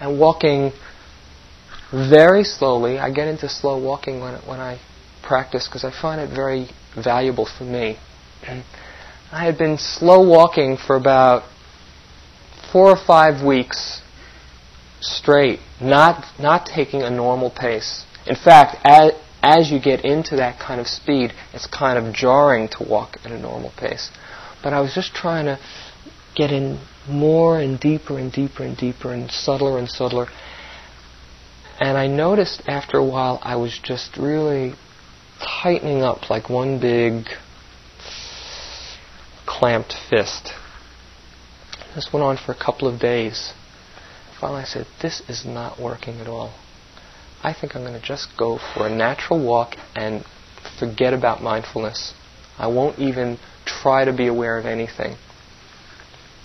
[0.00, 0.72] and walking
[1.92, 2.98] very slowly.
[2.98, 4.80] I get into slow walking when, when I
[5.22, 7.98] practice because I find it very valuable for me.
[9.30, 11.42] I had been slow walking for about
[12.72, 14.00] four or five weeks
[15.00, 18.04] straight, not, not taking a normal pace.
[18.26, 22.68] In fact, as, as you get into that kind of speed, it's kind of jarring
[22.68, 24.10] to walk at a normal pace.
[24.62, 25.58] but I was just trying to
[26.34, 30.28] get in more and deeper and deeper and deeper and subtler and subtler.
[31.80, 34.74] And I noticed after a while I was just really
[35.62, 37.26] tightening up like one big
[39.46, 40.52] clamped fist.
[41.94, 43.52] This went on for a couple of days.
[44.40, 46.54] Finally, I said, This is not working at all.
[47.42, 50.24] I think I'm going to just go for a natural walk and
[50.78, 52.12] forget about mindfulness.
[52.58, 55.16] I won't even try to be aware of anything.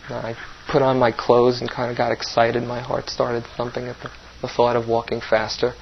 [0.09, 0.35] I
[0.67, 2.63] put on my clothes and kind of got excited.
[2.63, 5.73] My heart started thumping at the, the thought of walking faster.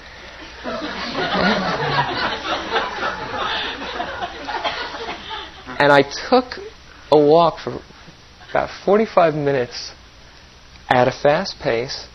[5.79, 6.59] and I took
[7.11, 7.79] a walk for
[8.51, 9.91] about 45 minutes
[10.89, 12.07] at a fast pace.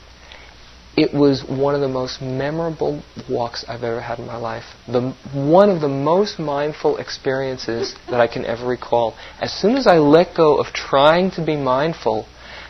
[0.96, 4.64] It was one of the most memorable walks I've ever had in my life.
[4.87, 9.14] The, one of the most mindful experiences that I can ever recall.
[9.40, 12.26] As soon as I let go of trying to be mindful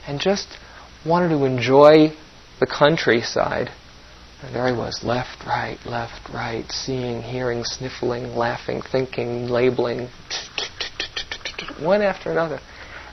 [0.06, 0.58] and just
[1.04, 2.12] wanted to enjoy
[2.60, 3.70] the countryside,
[4.42, 10.08] and there I was, left, right, left, right, seeing, hearing, sniffling, laughing, thinking, labeling,
[11.80, 12.60] one after another.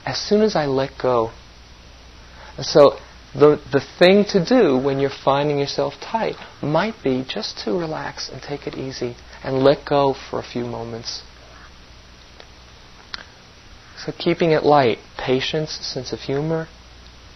[0.06, 1.32] As soon as I let go.
[2.62, 3.00] So
[3.34, 8.30] the, the thing to do when you're finding yourself tight might be just to relax
[8.30, 11.24] and take it easy and let go for a few moments.
[13.98, 16.68] So keeping it light, patience, sense of humor,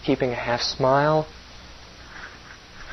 [0.08, 1.28] keeping a half smile,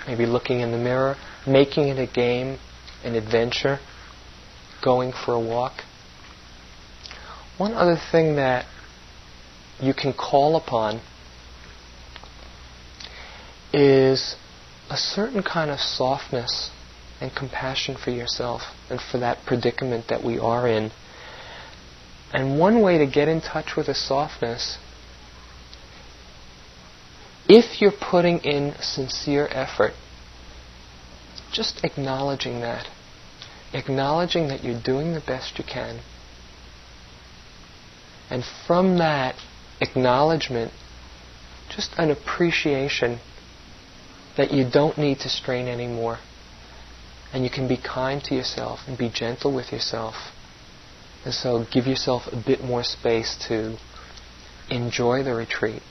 [0.04, 2.58] maybe looking in the mirror, making it a game,
[3.04, 3.78] an adventure,
[4.82, 5.74] going for a walk.
[7.56, 8.66] One other thing that
[9.80, 11.00] you can call upon
[13.72, 14.34] is
[14.90, 16.70] a certain kind of softness
[17.20, 20.90] and compassion for yourself and for that predicament that we are in.
[22.32, 24.78] And one way to get in touch with a softness,
[27.48, 29.92] if you're putting in sincere effort,
[31.52, 32.88] just acknowledging that.
[33.72, 36.00] Acknowledging that you're doing the best you can.
[38.30, 39.36] And from that
[39.80, 40.72] acknowledgement,
[41.68, 43.20] just an appreciation
[44.36, 46.18] that you don't need to strain anymore.
[47.32, 50.14] And you can be kind to yourself and be gentle with yourself.
[51.24, 53.76] And so give yourself a bit more space to
[54.70, 55.82] enjoy the retreat,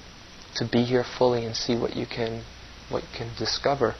[0.55, 2.43] to be here fully and see what you can
[2.89, 3.95] what you can discover.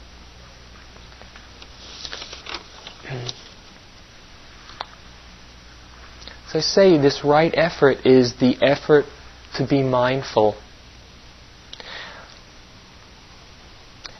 [6.48, 9.06] so I say this right effort is the effort
[9.56, 10.56] to be mindful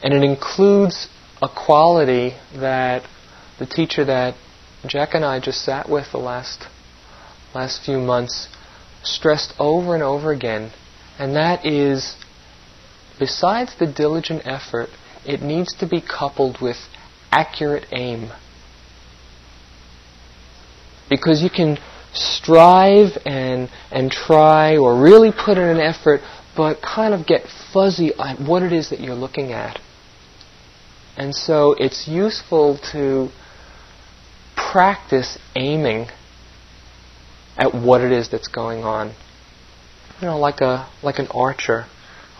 [0.04, 1.08] And it includes
[1.40, 3.04] a quality that
[3.58, 4.34] the teacher that
[4.86, 6.66] Jack and I just sat with the last
[7.54, 8.48] last few months
[9.02, 10.72] stressed over and over again,
[11.18, 12.16] and that is
[13.18, 14.88] besides the diligent effort,
[15.24, 16.76] it needs to be coupled with
[17.30, 18.30] accurate aim.
[21.08, 21.78] Because you can
[22.12, 26.20] strive and and try or really put in an effort,
[26.56, 29.80] but kind of get fuzzy on what it is that you're looking at.
[31.16, 33.30] And so it's useful to
[34.56, 36.08] practice aiming
[37.56, 39.14] at what it is that's going on.
[40.20, 41.86] You know, like a like an archer.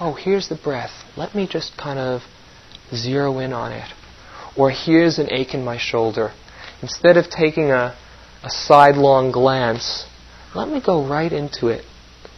[0.00, 0.90] Oh, here's the breath.
[1.16, 2.22] Let me just kind of
[2.94, 3.88] zero in on it.
[4.57, 6.33] Or here's an ache in my shoulder.
[6.83, 7.96] Instead of taking a,
[8.42, 10.04] a sidelong glance,
[10.54, 11.85] let me go right into it.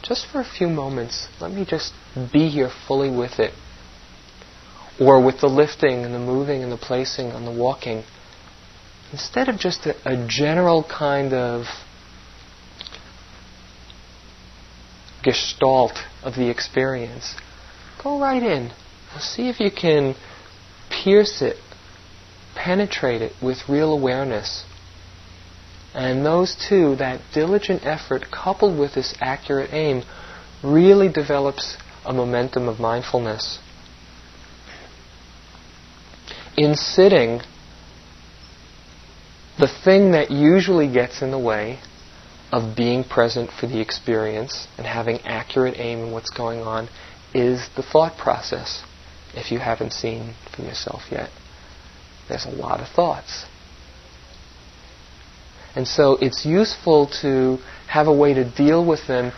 [0.03, 1.29] Just for a few moments.
[1.41, 1.93] Let me just
[2.33, 3.53] be here fully with it
[4.99, 8.03] or with the lifting and the moving and the placing and the walking,
[9.13, 11.65] instead of just a, a general kind of
[15.23, 15.93] gestalt
[16.23, 17.35] of the experience,
[18.07, 18.71] go right in.
[19.19, 20.15] See if you can
[20.91, 21.57] pierce it,
[22.55, 24.65] penetrate it with real awareness.
[25.95, 30.05] And those two, that diligent effort coupled with this accurate aim,
[30.63, 33.59] really develops a momentum of mindfulness
[36.57, 37.41] in sitting,
[39.59, 41.79] the thing that usually gets in the way
[42.53, 46.89] of being present for the experience and having accurate aim in what's going on
[47.37, 48.83] is the thought process,
[49.35, 51.31] if you haven't seen for yourself yet.
[52.29, 53.45] There's a lot of thoughts.
[55.75, 57.59] And so it's useful to
[57.89, 59.33] have a way to deal with them,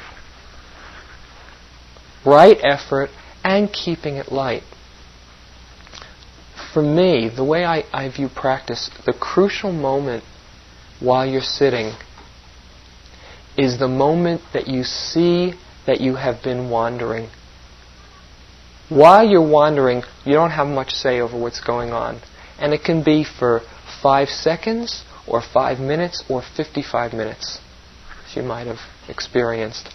[2.25, 3.11] right effort,
[3.43, 4.63] and keeping it light
[6.73, 10.23] for me, the way I, I view practice, the crucial moment
[11.01, 11.93] while you're sitting
[13.57, 15.55] is the moment that you see
[15.87, 17.31] that you have been wandering.
[18.89, 22.21] While you're wandering, you don't have much say over what's going on.
[22.59, 23.61] And it can be for
[24.03, 27.61] five seconds, or five minutes, or 55 minutes,
[28.35, 29.89] you might have experienced.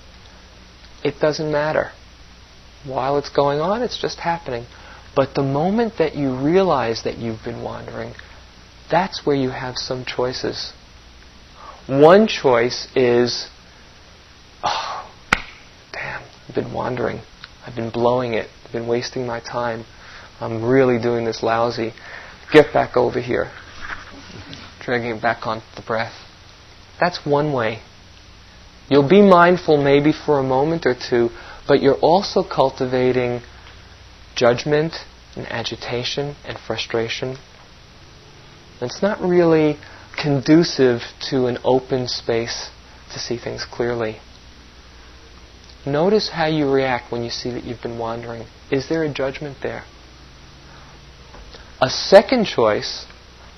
[1.04, 1.91] It doesn't matter.
[2.86, 4.66] While it's going on, it's just happening.
[5.16, 8.14] But the moment that you realize that you've been wandering,
[8.89, 10.74] that's where you have some choices.
[11.88, 13.50] One choice is,
[14.64, 15.10] oh,
[15.91, 17.22] damn, I've been wandering.
[17.66, 18.50] I've been blowing it.
[18.74, 19.86] Been wasting my time.
[20.41, 21.93] I'm really doing this lousy.
[22.51, 23.51] Get back over here.
[24.82, 26.13] Dragging it back onto the breath.
[26.99, 27.82] That's one way.
[28.89, 31.30] You'll be mindful maybe for a moment or two,
[31.67, 33.41] but you're also cultivating
[34.36, 34.95] judgment
[35.36, 37.38] and agitation and frustration.
[38.82, 39.78] It's not really
[40.21, 42.69] conducive to an open space
[43.13, 44.19] to see things clearly.
[45.86, 48.45] Notice how you react when you see that you've been wandering.
[48.74, 49.84] Is there a judgment there?
[51.80, 53.05] A second choice,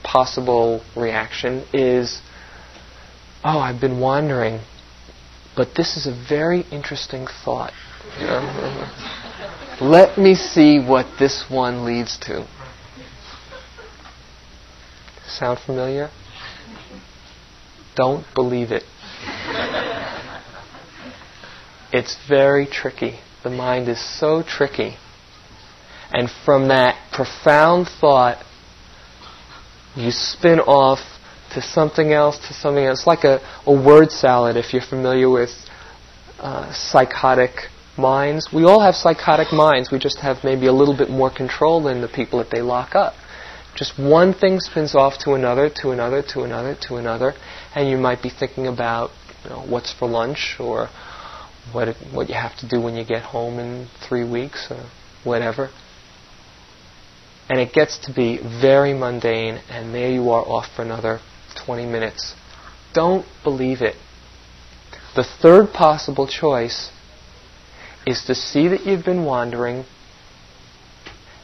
[0.03, 2.19] possible reaction, is
[3.41, 4.59] oh, I've been wandering,
[5.55, 7.71] but this is a very interesting thought.
[9.81, 12.45] Let me see what this one leads to.
[15.29, 16.09] Sound familiar?
[17.95, 18.83] Don't believe it.
[21.93, 23.21] It's very tricky.
[23.45, 24.97] The mind is so tricky.
[26.15, 28.37] And from that profound thought,
[29.97, 30.99] you spin off
[31.53, 32.99] to something else, to something else.
[32.99, 35.49] It's like a, a word salad if you're familiar with
[36.39, 37.51] uh, psychotic
[37.97, 38.47] minds.
[38.53, 39.91] We all have psychotic minds.
[39.91, 42.95] We just have maybe a little bit more control than the people that they lock
[42.95, 43.13] up.
[43.75, 47.33] Just one thing spins off to another, to another, to another, to another,
[47.75, 49.11] and you might be thinking about
[49.43, 50.87] you know, what's for lunch or
[51.73, 54.89] what it, what you have to do when you get home in three weeks or
[55.25, 55.71] whatever.
[57.49, 61.19] And it gets to be very mundane, and there you are off for another
[61.65, 62.33] 20 minutes.
[62.93, 63.95] Don't believe it.
[65.15, 66.91] The third possible choice
[68.05, 69.85] is to see that you've been wandering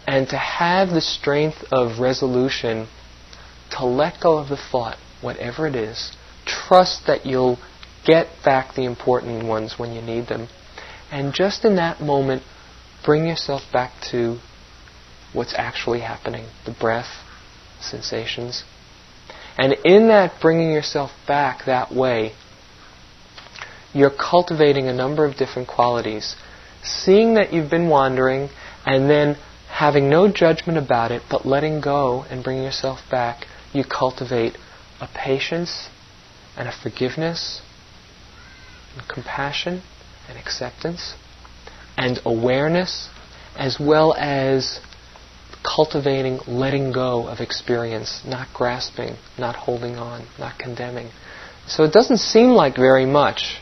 [0.08, 2.88] and to have the strength of resolution
[3.72, 6.16] to let go of the thought, whatever it is.
[6.46, 7.60] Trust that you'll
[8.06, 10.48] get back the important ones when you need them.
[11.12, 12.44] And just in that moment,
[13.06, 14.40] bring yourself back to
[15.34, 17.10] what's actually happening the breath,
[17.80, 18.64] sensations.
[19.58, 22.34] And in that bringing yourself back that way,
[23.94, 26.36] you're cultivating a number of different qualities.
[26.84, 28.50] Seeing that you've been wandering
[28.86, 29.38] and then
[29.70, 34.58] having no judgment about it, but letting go and bringing yourself back, you cultivate
[35.00, 35.90] a patience
[36.58, 37.62] and a forgiveness
[38.94, 39.82] and compassion
[40.28, 41.16] and acceptance
[41.98, 43.10] and awareness
[43.58, 44.80] as well as
[45.64, 51.10] cultivating letting go of experience, not grasping, not holding on, not condemning.
[51.68, 53.60] So it doesn't seem like very much,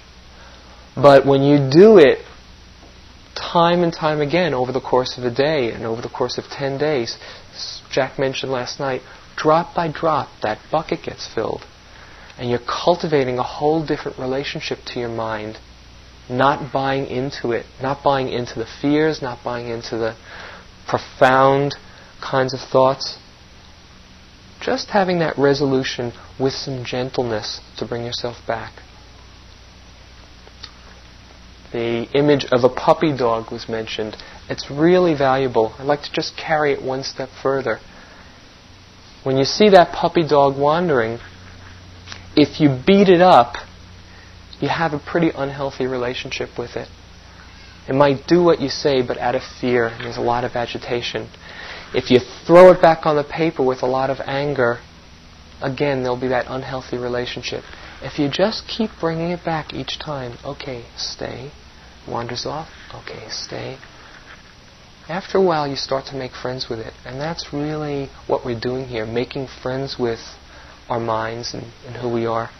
[0.95, 2.19] but when you do it
[3.35, 6.45] time and time again over the course of a day and over the course of
[6.45, 7.17] 10 days,
[7.91, 9.01] Jack mentioned last night,
[9.35, 11.65] drop by drop, that bucket gets filled.
[12.37, 15.57] And you're cultivating a whole different relationship to your mind,
[16.29, 20.15] not buying into it, not buying into the fears, not buying into the
[20.87, 21.75] profound
[22.21, 23.17] kinds of thoughts.
[24.61, 28.73] Just having that resolution with some gentleness to bring yourself back.
[31.71, 34.17] The image of a puppy dog was mentioned.
[34.49, 35.73] It's really valuable.
[35.77, 37.79] I'd like to just carry it one step further.
[39.23, 41.19] When you see that puppy dog wandering,
[42.35, 43.55] if you beat it up,
[44.59, 46.89] you have a pretty unhealthy relationship with it.
[47.87, 51.29] It might do what you say, but out of fear, there's a lot of agitation.
[51.93, 54.79] If you throw it back on the paper with a lot of anger,
[55.61, 57.63] again, there'll be that unhealthy relationship.
[58.01, 61.51] If you just keep bringing it back each time, okay, stay,
[62.07, 63.77] wanders off, okay, stay.
[65.09, 66.93] After a while, you start to make friends with it.
[67.03, 70.19] And that's really what we're doing here, making friends with
[70.87, 72.51] our minds and, and who we are.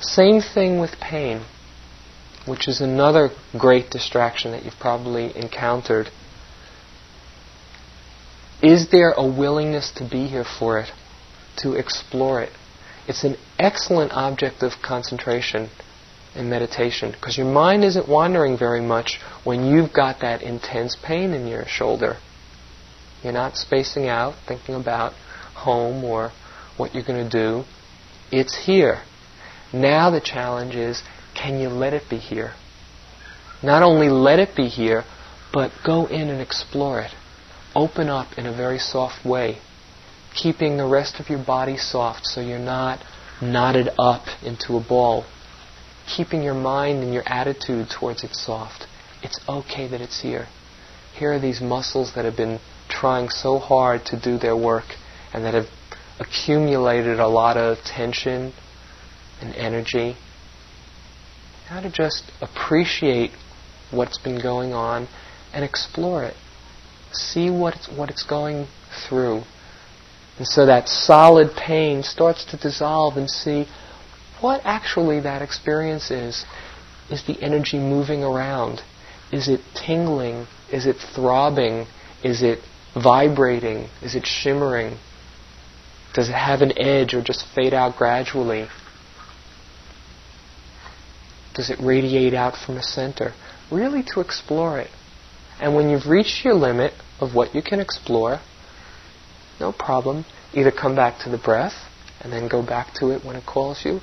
[0.00, 1.42] Same thing with pain,
[2.46, 6.10] which is another great distraction that you've probably encountered
[8.62, 10.92] is there a willingness to be here for it,
[11.58, 12.52] to explore it?
[13.08, 15.68] It's an excellent object of concentration
[16.34, 21.32] and meditation because your mind isn't wandering very much when you've got that intense pain
[21.32, 22.16] in your shoulder.
[23.24, 25.12] You're not spacing out, thinking about
[25.54, 26.30] home or
[26.76, 27.64] what you're going to do.
[28.30, 29.02] It's here.
[29.72, 31.02] Now the challenge is
[31.34, 32.52] can you let it be here?
[33.62, 35.04] Not only let it be here,
[35.52, 37.12] but go in and explore it.
[37.74, 39.58] Open up in a very soft way,
[40.34, 43.00] keeping the rest of your body soft so you're not
[43.40, 45.24] knotted up into a ball.
[46.06, 48.86] Keeping your mind and your attitude towards it soft.
[49.22, 50.46] It's okay that it's here.
[51.14, 52.58] Here are these muscles that have been
[52.88, 54.84] trying so hard to do their work
[55.32, 55.68] and that have
[56.18, 58.52] accumulated a lot of tension
[59.40, 60.16] and energy.
[61.68, 63.30] How to just appreciate
[63.90, 65.08] what's been going on
[65.52, 66.34] and explore it.
[67.12, 68.66] See what it's, what it's going
[69.08, 69.42] through.
[70.38, 73.66] And so that solid pain starts to dissolve and see
[74.40, 76.44] what actually that experience is.
[77.10, 78.82] Is the energy moving around?
[79.30, 80.46] Is it tingling?
[80.72, 81.86] Is it throbbing?
[82.24, 82.60] Is it
[82.94, 83.88] vibrating?
[84.02, 84.98] Is it shimmering?
[86.14, 88.68] Does it have an edge or just fade out gradually?
[91.54, 93.32] Does it radiate out from a center?
[93.70, 94.90] Really to explore it.
[95.62, 98.40] And when you've reached your limit of what you can explore,
[99.60, 100.24] no problem.
[100.52, 101.74] Either come back to the breath
[102.20, 104.00] and then go back to it when it calls you,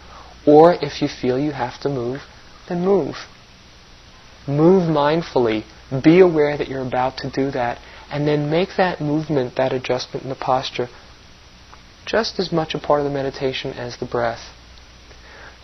[0.47, 2.21] or if you feel you have to move,
[2.69, 3.15] then move.
[4.47, 5.65] Move mindfully.
[6.01, 7.79] Be aware that you're about to do that,
[8.09, 10.87] and then make that movement, that adjustment in the posture,
[12.05, 14.53] just as much a part of the meditation as the breath.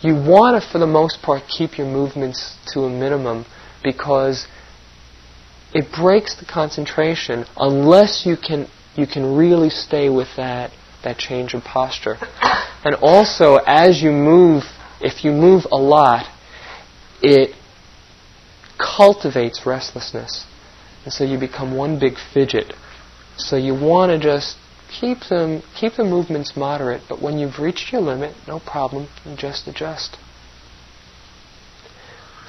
[0.02, 3.46] You want to, for the most part, keep your movements to a minimum
[3.82, 4.46] because
[5.76, 8.66] it breaks the concentration unless you can
[8.96, 10.70] you can really stay with that
[11.04, 12.16] that change of posture.
[12.82, 14.64] And also as you move,
[15.02, 16.26] if you move a lot,
[17.20, 17.54] it
[18.78, 20.46] cultivates restlessness.
[21.04, 22.72] And so you become one big fidget.
[23.36, 24.56] So you want to just
[24.98, 29.68] keep them keep the movements moderate, but when you've reached your limit, no problem, just
[29.68, 30.16] adjust.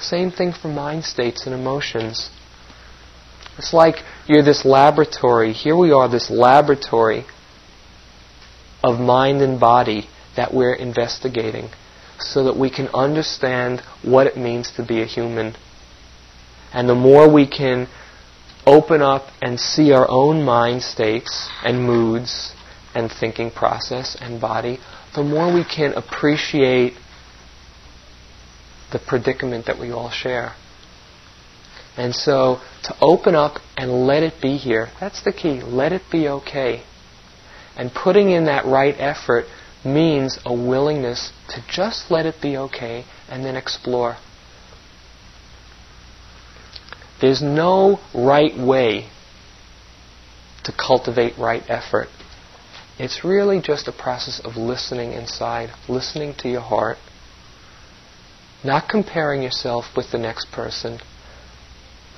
[0.00, 2.30] Same thing for mind states and emotions.
[3.58, 3.96] It's like
[4.26, 5.52] you're this laboratory.
[5.52, 7.26] Here we are, this laboratory
[8.82, 11.70] of mind and body that we're investigating
[12.20, 15.56] so that we can understand what it means to be a human.
[16.72, 17.88] And the more we can
[18.64, 22.52] open up and see our own mind states and moods
[22.94, 24.78] and thinking process and body,
[25.14, 26.94] the more we can appreciate
[28.92, 30.54] the predicament that we all share.
[31.98, 35.60] And so to open up and let it be here, that's the key.
[35.60, 36.84] Let it be okay.
[37.76, 39.46] And putting in that right effort
[39.84, 44.16] means a willingness to just let it be okay and then explore.
[47.20, 49.08] There's no right way
[50.62, 52.08] to cultivate right effort.
[52.96, 56.98] It's really just a process of listening inside, listening to your heart,
[58.62, 61.00] not comparing yourself with the next person,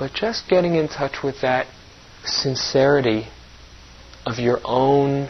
[0.01, 1.66] but just getting in touch with that
[2.24, 3.28] sincerity
[4.24, 5.28] of your own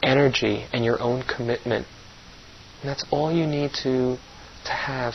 [0.00, 1.84] energy and your own commitment.
[2.80, 4.16] And that's all you need to,
[4.64, 5.14] to have.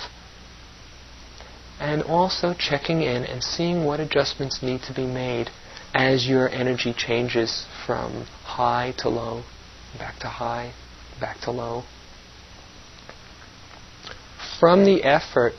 [1.80, 5.49] And also checking in and seeing what adjustments need to be made
[5.95, 9.43] as your energy changes from high to low,
[9.97, 10.74] back to high,
[11.22, 11.84] back to low.
[14.59, 15.53] From the effort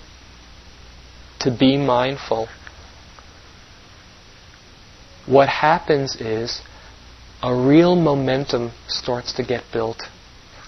[1.44, 2.48] to be mindful,
[5.26, 6.60] what happens is
[7.42, 10.02] a real momentum starts to get built.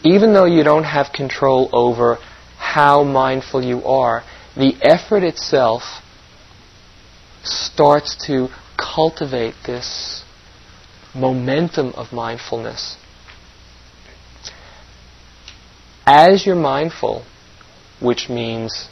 [0.04, 2.18] Even though you don't have control over
[2.58, 4.22] how mindful you are,
[4.56, 5.82] the effort itself
[7.42, 10.22] starts to cultivate this
[11.14, 12.96] momentum of mindfulness.
[16.06, 17.24] As you're mindful,
[18.00, 18.88] which means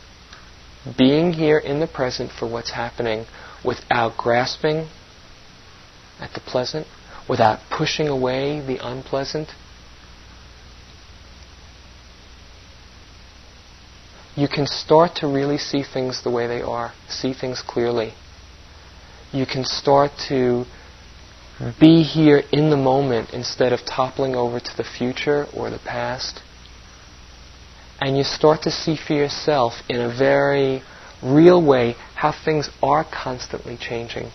[0.99, 3.27] being here in the present for what's happening
[3.65, 4.89] without grasping
[6.21, 6.87] at the pleasant,
[7.29, 9.49] without pushing away the unpleasant.
[14.37, 18.15] You can start to really see things the way they are, see things clearly.
[19.33, 20.65] You can start to
[21.81, 26.41] be here in the moment instead of toppling over to the future or the past
[28.01, 30.83] and you start to see for yourself in a very
[31.23, 34.31] real way how things are constantly changing.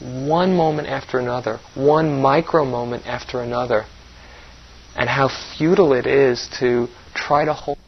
[0.00, 3.86] One moment after another, one micro moment after another,
[4.96, 7.78] and how futile it is to try to hold.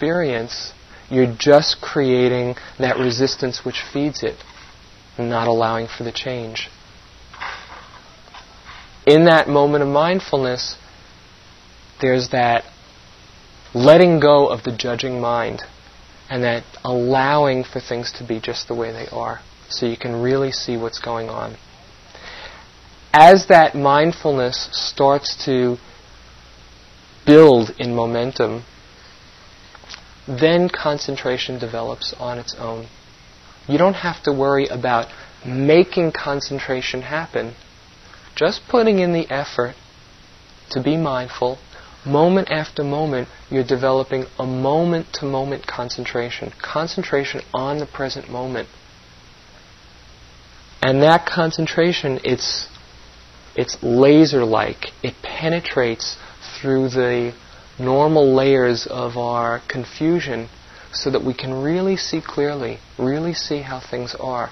[0.00, 0.72] Experience,
[1.10, 4.36] you're just creating that resistance which feeds it,
[5.18, 6.70] not allowing for the change.
[9.06, 10.78] In that moment of mindfulness,
[12.00, 12.64] there's that
[13.74, 15.64] letting go of the judging mind
[16.30, 20.22] and that allowing for things to be just the way they are so you can
[20.22, 21.58] really see what's going on.
[23.12, 25.76] As that mindfulness starts to
[27.26, 28.64] build in momentum,
[30.38, 32.86] then concentration develops on its own.
[33.66, 35.06] You don't have to worry about
[35.44, 37.54] making concentration happen.
[38.36, 39.74] Just putting in the effort
[40.70, 41.58] to be mindful,
[42.06, 46.52] moment after moment, you're developing a moment to moment concentration.
[46.62, 48.68] Concentration on the present moment.
[50.82, 52.68] And that concentration, it's,
[53.56, 54.92] it's laser like.
[55.02, 57.34] It penetrates through the
[57.80, 60.48] normal layers of our confusion
[60.92, 64.50] so that we can really see clearly, really see how things are.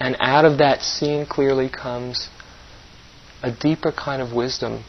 [0.00, 2.28] And out of that seeing clearly comes
[3.42, 4.84] a deeper kind of wisdom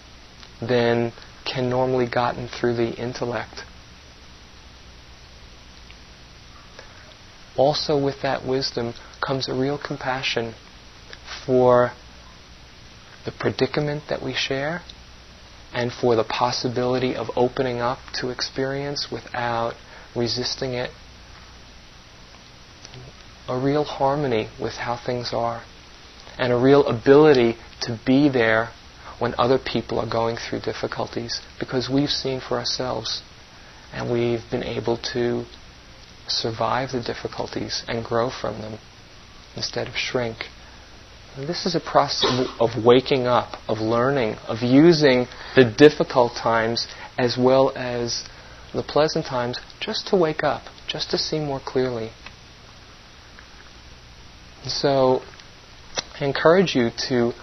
[0.62, 1.12] than
[1.46, 3.64] can normally gotten through the intellect.
[7.56, 8.94] Also with that wisdom
[9.26, 10.54] comes a real compassion
[11.46, 11.92] for
[13.26, 14.82] the predicament that we share
[15.74, 19.74] and for the possibility of opening up to experience without
[20.16, 20.92] resisting it.
[23.48, 25.64] A real harmony with how things are,
[26.38, 28.70] and a real ability to be there
[29.20, 33.22] when other people are going through difficulties because we've seen for ourselves
[33.94, 35.46] and we've been able to
[36.28, 38.80] survive the difficulties and grow from them
[39.56, 40.46] instead of shrink.
[41.36, 47.38] This is a process of waking up, of learning, of using the difficult times as
[47.38, 48.24] well as
[48.72, 52.12] the pleasant times just to wake up, just to see more clearly.
[54.62, 55.24] And so
[56.20, 57.34] I encourage you to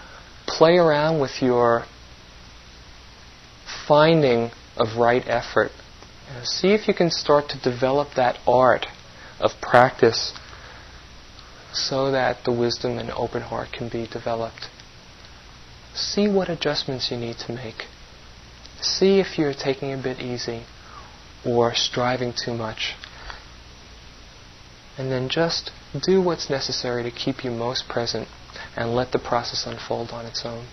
[0.47, 1.84] play around with your
[3.88, 5.72] finding of right effort.
[6.30, 8.86] Uh, see if you can start to develop that art
[9.41, 10.32] of practice
[11.73, 14.68] so that the wisdom and open heart can be developed.
[15.95, 17.87] See what adjustments you need to make.
[18.81, 20.64] See if you're taking a bit easy
[21.45, 22.95] or striving too much.
[24.99, 25.71] And then just
[26.03, 28.29] do what's necessary to keep you most present
[28.77, 30.66] and let the process unfold on its own.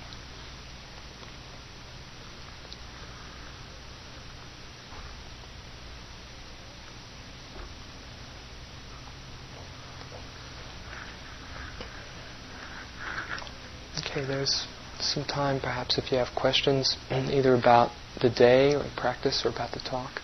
[14.99, 17.91] Some time perhaps if you have questions either about
[18.21, 20.21] the day or practice or about the talk.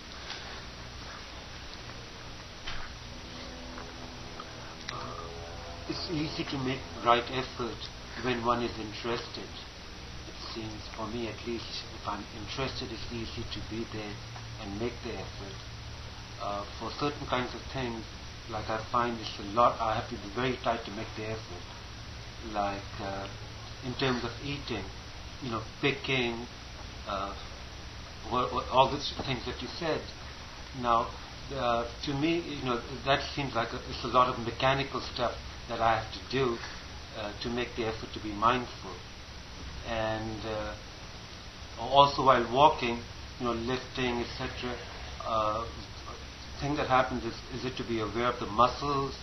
[5.88, 7.76] It's easy to make right effort
[8.24, 9.44] when one is interested.
[10.26, 14.14] It seems, for me at least, if I'm interested, it's easy to be there
[14.62, 15.56] and make the effort.
[16.42, 18.02] Uh, for certain kinds of things,
[18.50, 21.26] like I find it's a lot, I have to be very tight to make the
[21.26, 21.64] effort.
[22.52, 23.28] Like uh,
[23.84, 24.84] in terms of eating,
[25.42, 26.46] you know, picking,
[27.06, 27.34] uh,
[28.30, 30.00] what, what, all these things that you said.
[30.80, 31.08] Now,
[31.54, 35.32] uh, to me, you know, that seems like a, it's a lot of mechanical stuff
[35.68, 36.56] that I have to do
[37.18, 38.94] uh, to make the effort to be mindful.
[39.86, 40.74] And uh,
[41.78, 43.02] also while walking,
[43.38, 44.76] you know, lifting, etc.
[45.26, 45.66] Uh,
[46.60, 49.14] thing that happens is, is it to be aware of the muscles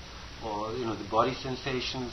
[0.44, 2.12] or you know the body sensations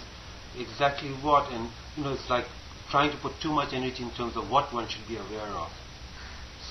[0.57, 2.45] exactly what, and you know, it's like
[2.91, 5.71] trying to put too much energy in terms of what one should be aware of.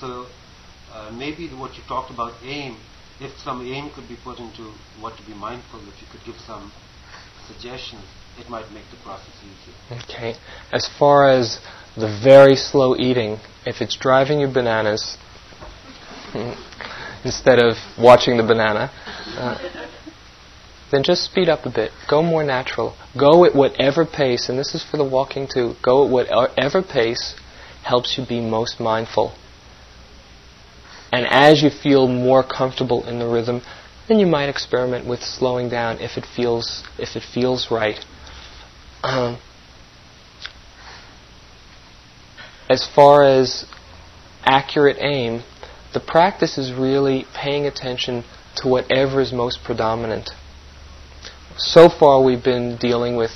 [0.00, 0.26] So
[0.92, 2.78] uh, maybe what you talked about aim,
[3.20, 6.36] if some aim could be put into what to be mindful, if you could give
[6.46, 6.72] some
[7.46, 8.02] suggestions,
[8.38, 10.02] it might make the process easier.
[10.04, 10.34] Okay.
[10.72, 11.58] As far as
[11.96, 15.18] the very slow eating, if it's driving you bananas,
[17.24, 18.90] instead of watching the banana,
[19.36, 19.58] uh,
[20.90, 21.92] then just speed up a bit.
[22.08, 22.96] Go more natural.
[23.18, 27.34] Go at whatever pace, and this is for the walking too, go at whatever pace
[27.84, 29.34] helps you be most mindful.
[31.12, 33.62] And as you feel more comfortable in the rhythm,
[34.08, 38.04] then you might experiment with slowing down if it feels if it feels right.
[39.02, 39.38] Um,
[42.68, 43.64] as far as
[44.44, 45.42] accurate aim,
[45.94, 48.24] the practice is really paying attention
[48.56, 50.30] to whatever is most predominant
[51.58, 53.32] so far we've been dealing with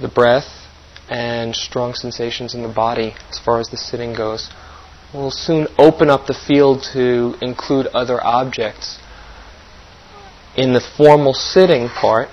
[0.00, 0.68] the breath
[1.08, 4.50] and strong sensations in the body as far as the sitting goes.
[5.14, 8.98] We'll soon open up the field to include other objects.
[10.56, 12.28] In the formal sitting part,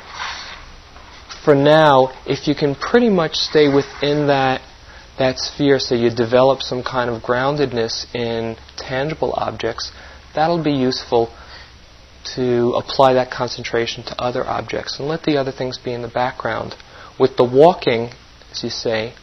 [1.44, 4.62] for now, if you can pretty much stay within that
[5.20, 9.92] that sphere so you develop some kind of groundedness in tangible objects,
[10.34, 11.32] that'll be useful
[12.36, 16.08] to apply that concentration to other objects and let the other things be in the
[16.08, 16.76] background.
[17.20, 18.12] With the walking,
[18.52, 19.14] as you say,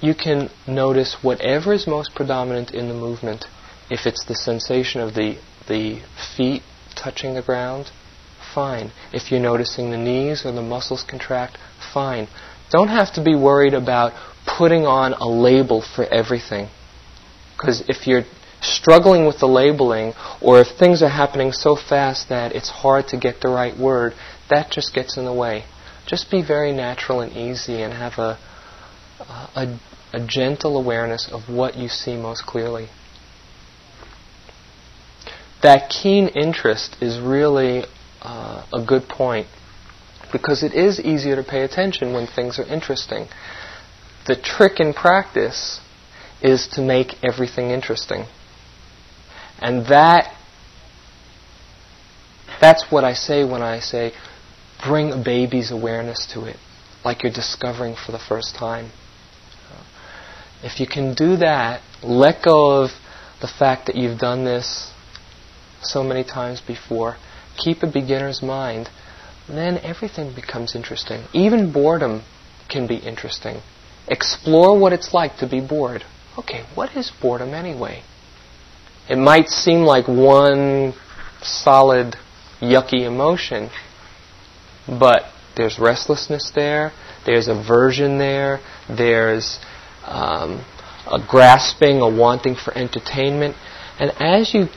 [0.00, 3.46] you can notice whatever is most predominant in the movement.
[3.90, 6.00] If it's the sensation of the, the
[6.36, 6.62] feet
[6.94, 7.90] touching the ground,
[8.54, 8.90] fine.
[9.12, 11.56] If you're noticing the knees or the muscles contract,
[11.92, 12.28] fine.
[12.70, 14.12] Don't have to be worried about
[14.46, 16.68] putting on a label for everything.
[17.56, 18.24] Because if you're
[18.62, 23.16] struggling with the labeling, or if things are happening so fast that it's hard to
[23.16, 24.14] get the right word,
[24.48, 25.64] that just gets in the way.
[26.06, 28.38] Just be very natural and easy and have a,
[29.54, 29.78] a,
[30.12, 32.88] a gentle awareness of what you see most clearly.
[35.62, 37.84] That keen interest is really
[38.20, 39.46] uh, a good point
[40.32, 43.28] because it is easier to pay attention when things are interesting.
[44.26, 45.80] The trick in practice
[46.40, 48.26] is to make everything interesting.
[49.62, 50.34] And that
[52.60, 54.12] that's what I say when I say
[54.84, 56.56] bring a baby's awareness to it,
[57.04, 58.90] like you're discovering for the first time.
[60.62, 62.90] If you can do that, let go of
[63.40, 64.92] the fact that you've done this
[65.80, 67.16] so many times before,
[67.56, 68.88] keep a beginner's mind,
[69.48, 71.24] then everything becomes interesting.
[71.32, 72.22] Even boredom
[72.68, 73.60] can be interesting.
[74.06, 76.04] Explore what it's like to be bored.
[76.38, 78.02] Okay, what is boredom anyway?
[79.08, 80.94] It might seem like one
[81.42, 82.16] solid,
[82.60, 83.70] yucky emotion,
[84.88, 85.24] but
[85.56, 86.92] there's restlessness there,
[87.26, 89.58] there's aversion there, there's
[90.04, 90.64] um,
[91.10, 93.56] a grasping, a wanting for entertainment.
[93.98, 94.68] And as you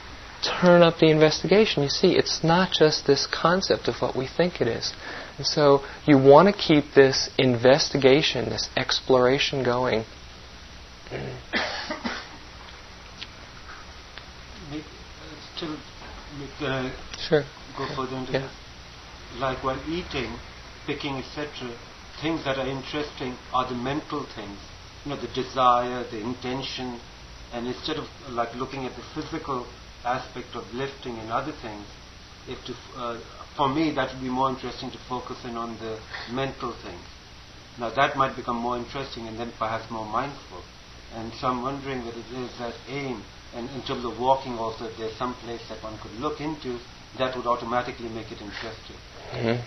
[0.41, 4.61] turn up the investigation, you see it's not just this concept of what we think
[4.61, 4.93] it is.
[5.37, 10.05] And so you want to keep this investigation, this exploration going.
[15.55, 15.77] Still,
[16.61, 17.43] uh, sure.
[17.77, 18.39] Go further into yeah.
[18.39, 18.51] this.
[19.39, 20.37] Like while eating,
[20.85, 21.75] picking, etc.,
[22.21, 24.59] things that are interesting are the mental things
[25.05, 26.99] you know, the desire, the intention,
[27.53, 29.67] and instead of like looking at the physical
[30.03, 31.85] aspect of lifting and other things,
[32.47, 33.19] if to, uh,
[33.55, 35.99] for me that would be more interesting to focus in on the
[36.31, 37.05] mental things.
[37.79, 40.63] Now that might become more interesting and then perhaps more mindful.
[41.13, 43.23] And so I'm wondering whether there is that aim,
[43.55, 46.77] and in terms of walking also, if there's some place that one could look into,
[47.17, 48.97] that would automatically make it interesting.
[49.31, 49.63] Mm-hmm.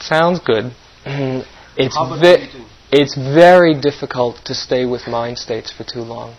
[0.00, 0.72] Sounds good.
[1.76, 6.36] It's, ve- it's very difficult to stay with mind states for too long.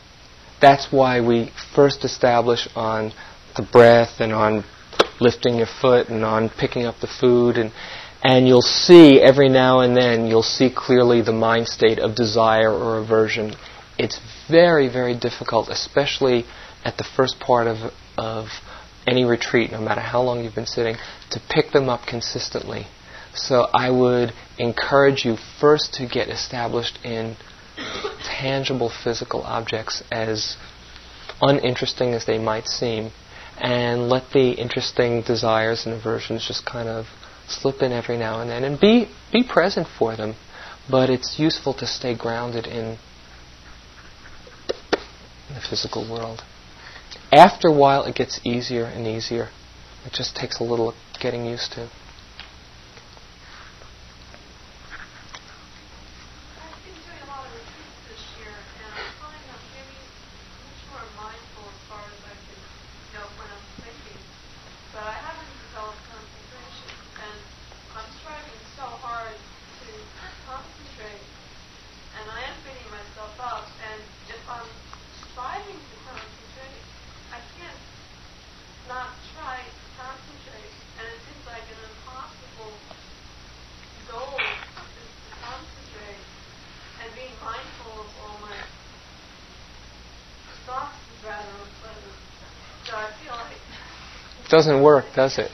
[0.62, 3.14] That's why we first establish on
[3.56, 4.66] the breath and on
[5.20, 7.72] lifting your foot and on picking up the food and
[8.24, 12.72] and you'll see every now and then you'll see clearly the mind state of desire
[12.72, 13.56] or aversion.
[14.04, 16.46] It's very very difficult, especially
[16.84, 17.78] at the first part of
[18.18, 18.48] of
[19.08, 20.96] any retreat, no matter how long you've been sitting,
[21.32, 22.88] to pick them up consistently.
[23.34, 27.38] So I would encourage you first to get established in
[28.24, 30.58] tangible physical objects as
[31.42, 33.12] uninteresting as they might seem,
[33.58, 37.06] and let the interesting desires and aversions just kind of
[37.48, 40.36] slip in every now and then, and be be present for them.
[40.90, 42.98] But it's useful to stay grounded in,
[45.52, 46.44] in the physical world.
[47.32, 49.50] After a while, it gets easier and easier.
[50.06, 51.90] It just takes a little getting used to.
[94.52, 95.50] Doesn't work, does it?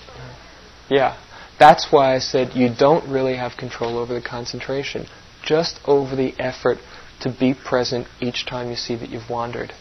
[0.89, 1.17] Yeah.
[1.59, 5.07] That's why I said you don't really have control over the concentration,
[5.43, 6.79] just over the effort
[7.21, 9.71] to be present each time you see that you've wandered.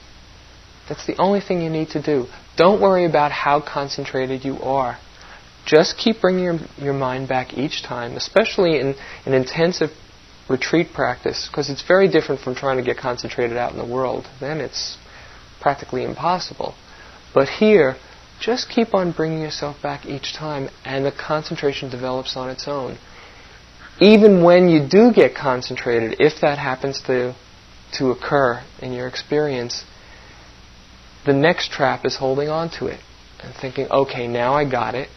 [0.88, 2.26] That's the only thing you need to do.
[2.56, 4.98] Don't worry about how concentrated you are.
[5.66, 8.94] Just keep bringing your, your mind back each time, especially in
[9.26, 9.90] an intensive
[10.48, 14.26] retreat practice, because it's very different from trying to get concentrated out in the world,
[14.40, 14.96] then it's
[15.60, 16.74] practically impossible.
[17.34, 17.96] But here,
[18.40, 22.98] just keep on bringing yourself back each time, and the concentration develops on its own.
[24.00, 27.34] Even when you do get concentrated, if that happens to,
[27.92, 29.84] to occur in your experience,
[31.24, 33.00] the next trap is holding on to it
[33.42, 35.08] and thinking, okay, now I got it,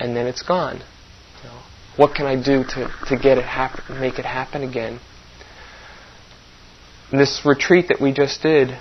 [0.00, 0.76] and then it's gone.
[1.42, 1.62] You know,
[1.96, 4.98] what can I do to, to get it happen, make it happen again?
[7.12, 8.78] This retreat that we just did,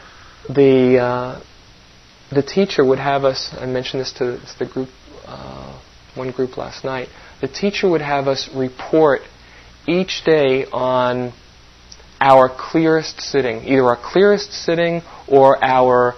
[0.50, 1.42] the uh,
[2.32, 3.54] the teacher would have us.
[3.58, 4.90] I mentioned this to, the group,
[5.26, 5.82] uh,
[6.16, 7.10] one group last night.
[7.42, 9.22] The teacher would have us report
[9.88, 11.34] each day on
[12.20, 16.14] our clearest sitting, either our clearest sitting or our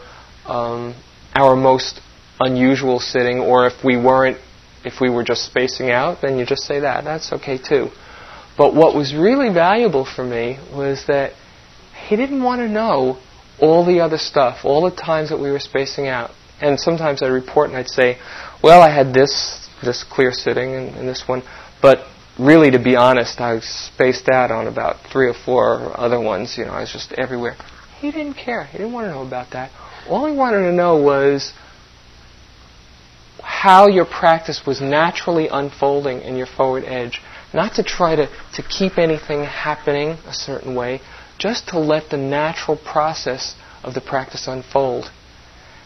[0.46, 0.96] um,
[1.36, 2.02] our most
[2.40, 4.38] unusual sitting, or if we weren't,
[4.84, 7.04] if we were just spacing out, then you just say that.
[7.06, 7.88] That's okay too.
[8.58, 11.34] But what was really valuable for me was that
[12.08, 13.18] he didn't want to know
[13.64, 16.32] all the other stuff, all the times that we were spacing out.
[16.60, 18.18] And sometimes I'd report and I'd say,
[18.62, 21.44] well, I had this, this clear sitting and, and this one,
[21.82, 22.06] but
[22.38, 26.58] really, to be honest, I spaced out on about three or four other ones.
[26.58, 27.56] You know, I was just everywhere.
[28.00, 28.66] He didn't care.
[28.66, 29.72] He didn't want to know about that.
[30.10, 31.54] All he wanted to know was
[33.42, 37.22] how your practice was naturally unfolding in your forward edge.
[37.54, 41.02] Not to try to, to keep anything happening a certain way,
[41.44, 45.12] just to let the natural process of the practice unfold.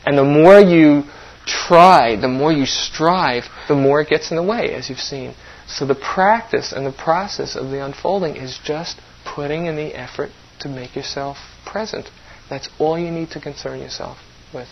[0.05, 1.05] And the more you
[1.47, 5.34] try, the more you strive, the more it gets in the way, as you've seen.
[5.66, 10.30] So the practice and the process of the unfolding is just putting in the effort
[10.60, 12.12] to make yourself present.
[12.51, 14.20] That's all you need to concern yourself
[14.53, 14.70] with.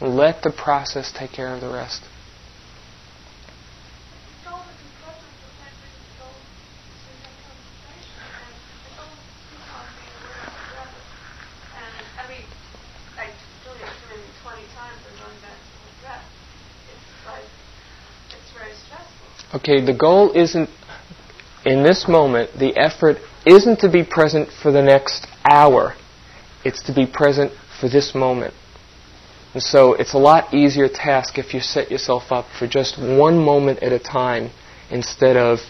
[0.00, 2.02] Let the process take care of the rest.
[19.62, 20.68] Okay, the goal isn't,
[21.64, 25.94] in this moment, the effort isn't to be present for the next hour.
[26.64, 28.54] It's to be present for this moment.
[29.54, 33.38] And so it's a lot easier task if you set yourself up for just one
[33.38, 34.50] moment at a time
[34.90, 35.60] instead of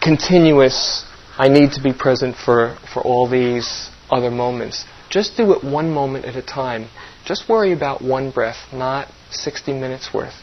[0.00, 1.04] continuous,
[1.36, 4.86] I need to be present for, for all these other moments.
[5.10, 6.88] Just do it one moment at a time.
[7.26, 10.36] Just worry about one breath, not 60 minutes worth.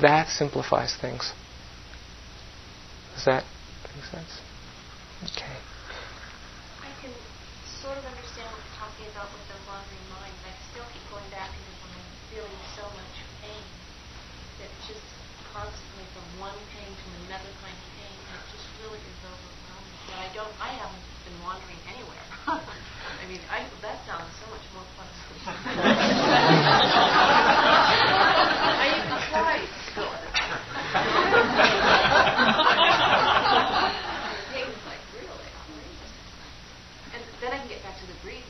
[0.00, 1.28] That simplifies things.
[3.12, 3.44] Does that
[3.92, 4.40] make sense?
[5.28, 5.56] Okay.
[6.80, 7.12] I can
[7.84, 10.32] sort of understand what you're talking about with the wandering mind.
[10.48, 13.12] I still keep going back into when I'm feeling so much
[13.44, 13.60] pain
[14.64, 15.04] that just
[15.52, 19.96] constantly from one pain to another kind of pain, and it just really is overwhelming.
[20.08, 22.24] But I don't, I haven't been wandering anywhere.
[22.48, 25.12] I mean, I, that sounds so much more fun.
[28.64, 29.68] I even tried
[37.12, 38.42] and then I can get back to the breathing.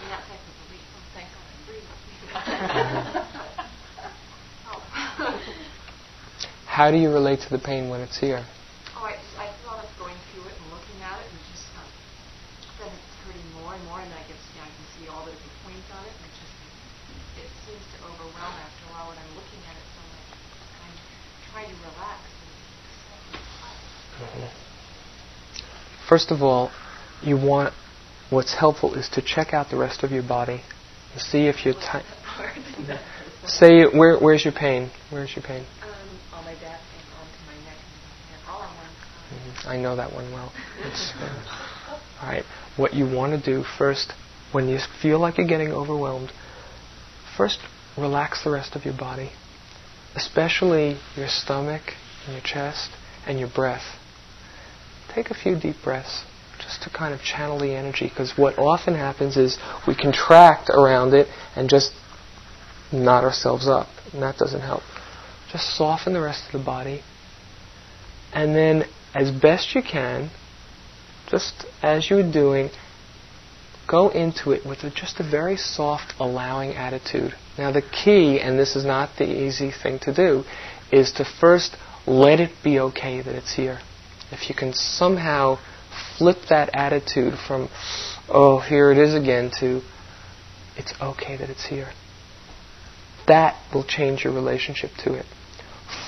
[0.00, 0.84] And that's like the relief.
[0.94, 1.98] Oh, thank God I'm breathing.
[4.72, 4.82] oh.
[6.78, 8.38] How do you relate to the pain when it's here?
[8.94, 11.66] Oh, I, just, I feel like going through it and looking at it and just
[11.74, 11.82] uh,
[12.78, 15.34] then it's hurting more and more and I get you I can see all the
[15.34, 16.54] different points on it and it just
[17.34, 20.06] it seems to overwhelm after a while when I'm looking at it so.
[20.06, 20.94] I'm
[21.50, 22.22] trying to relax.
[24.22, 24.54] Mm-hmm.
[26.06, 26.70] First of all,
[27.26, 27.74] you want
[28.30, 30.62] what's helpful is to check out the rest of your body
[31.10, 32.06] and see if you're tight.
[33.46, 34.90] Say where where's your pain?
[35.10, 35.66] Where's your pain?
[35.82, 35.88] Um,
[36.38, 37.78] on my back and onto my neck
[38.30, 39.34] and all on one side.
[39.34, 39.47] Mm-hmm.
[39.66, 40.52] I know that one well.
[40.84, 42.44] Uh, all right.
[42.76, 44.12] What you want to do first,
[44.52, 46.32] when you feel like you're getting overwhelmed,
[47.36, 47.58] first
[47.96, 49.30] relax the rest of your body,
[50.14, 51.82] especially your stomach
[52.24, 52.90] and your chest
[53.26, 53.96] and your breath.
[55.14, 56.24] Take a few deep breaths
[56.58, 61.14] just to kind of channel the energy because what often happens is we contract around
[61.14, 61.92] it and just
[62.92, 64.82] knot ourselves up, and that doesn't help.
[65.50, 67.02] Just soften the rest of the body,
[68.32, 68.84] and then,
[69.14, 70.30] as best you can,
[71.28, 72.70] just as you're doing,
[73.88, 77.34] go into it with a, just a very soft, allowing attitude.
[77.56, 80.44] Now, the key, and this is not the easy thing to do,
[80.92, 83.80] is to first let it be okay that it's here.
[84.30, 85.58] If you can somehow
[86.16, 87.68] flip that attitude from,
[88.28, 89.82] oh, here it is again, to,
[90.76, 91.90] it's okay that it's here.
[93.26, 95.26] That will change your relationship to it.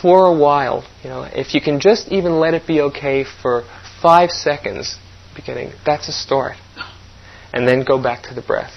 [0.00, 3.64] For a while, you know, if you can just even let it be okay for
[4.02, 4.98] five seconds
[5.34, 6.56] beginning, that's a start.
[7.52, 8.74] And then go back to the breath.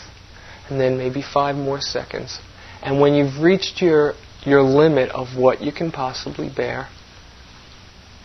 [0.70, 2.40] And then maybe five more seconds.
[2.82, 4.14] And when you've reached your,
[4.46, 6.88] your limit of what you can possibly bear,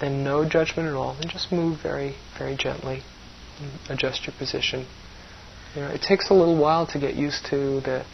[0.01, 3.03] then no judgment at all, and just move very, very gently.
[3.89, 4.87] Adjust your position.
[5.75, 8.05] You know, it takes a little while to get used to the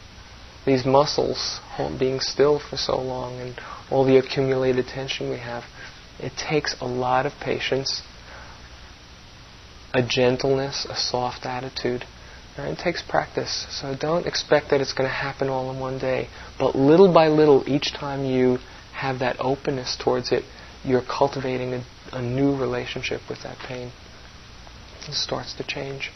[0.64, 1.60] these muscles
[1.98, 3.54] being still for so long and
[3.91, 5.64] all the accumulated tension we have.
[6.18, 8.03] It takes a lot of patience,
[9.93, 12.05] a gentleness, a soft attitude.
[12.57, 13.66] It takes practice.
[13.70, 16.28] So don't expect that it's going to happen all in one day.
[16.59, 18.59] But little by little, each time you
[18.93, 20.45] have that openness towards it,
[20.85, 23.91] you're cultivating a, a new relationship with that pain.
[25.09, 26.12] It starts to change.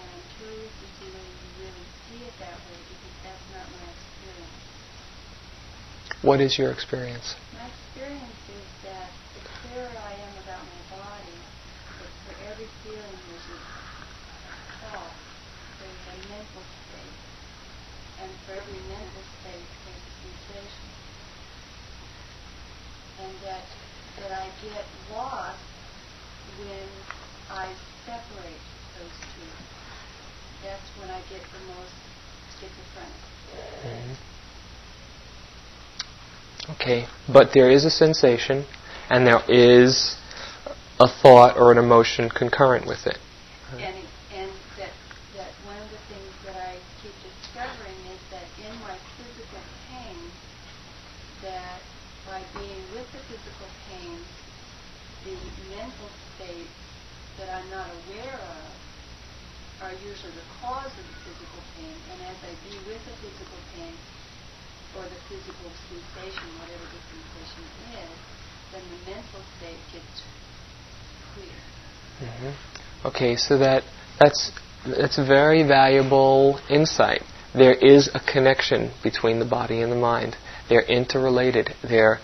[0.00, 3.68] And I'm curious to see whether you really see it that way because that's not
[3.68, 4.64] my experience.
[6.24, 7.36] What is your experience?
[7.52, 11.36] My experience is that the clearer I am about my body,
[12.00, 13.60] that for every feeling there's a
[14.88, 15.12] thought,
[15.84, 17.16] there's a mental state.
[18.22, 20.88] And for every mental state there's a sensation.
[23.22, 23.62] And that
[24.18, 25.62] that I get lost
[26.58, 26.90] when
[27.50, 27.70] I
[28.06, 28.62] separate
[28.98, 29.50] those two.
[30.62, 31.94] That's when I get the most
[32.58, 33.22] schizophrenic.
[33.86, 34.34] Mm-hmm.
[36.70, 38.64] Okay, but there is a sensation,
[39.10, 40.16] and there is
[40.98, 43.18] a thought or an emotion concurrent with it.
[43.72, 43.82] And,
[44.32, 44.48] and
[44.80, 44.94] that,
[45.36, 49.60] that one of the things that I keep discovering is that in my physical
[49.92, 50.16] pain,
[51.42, 51.84] that
[52.24, 54.16] by being with the physical pain,
[55.28, 55.36] the
[55.76, 56.80] mental states
[57.36, 58.72] that I'm not aware of
[59.84, 61.92] are usually the cause of the physical pain.
[62.08, 63.92] And as I be with the physical pain,
[64.94, 67.62] or the physical sensation, whatever the sensation
[67.94, 68.14] is,
[68.72, 70.22] then the mental state gets
[71.34, 71.58] clear.
[72.28, 73.08] Mm-hmm.
[73.08, 73.84] Okay, so that
[74.18, 74.52] that's
[74.86, 77.22] that's very valuable insight.
[77.54, 80.36] There is a connection between the body and the mind.
[80.68, 81.74] They're interrelated.
[81.82, 82.18] They're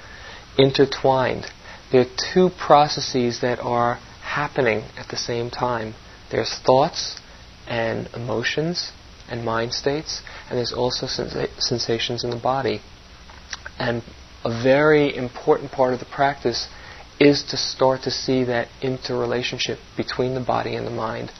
[0.58, 1.46] intertwined.
[1.92, 5.94] There are two processes that are happening at the same time.
[6.30, 7.20] There's thoughts
[7.66, 8.92] and emotions
[9.28, 12.80] and mind states, and there's also sensations in the body.
[13.80, 14.02] And
[14.44, 16.68] a very important part of the practice
[17.18, 21.32] is to start to see that interrelationship between the body and the mind.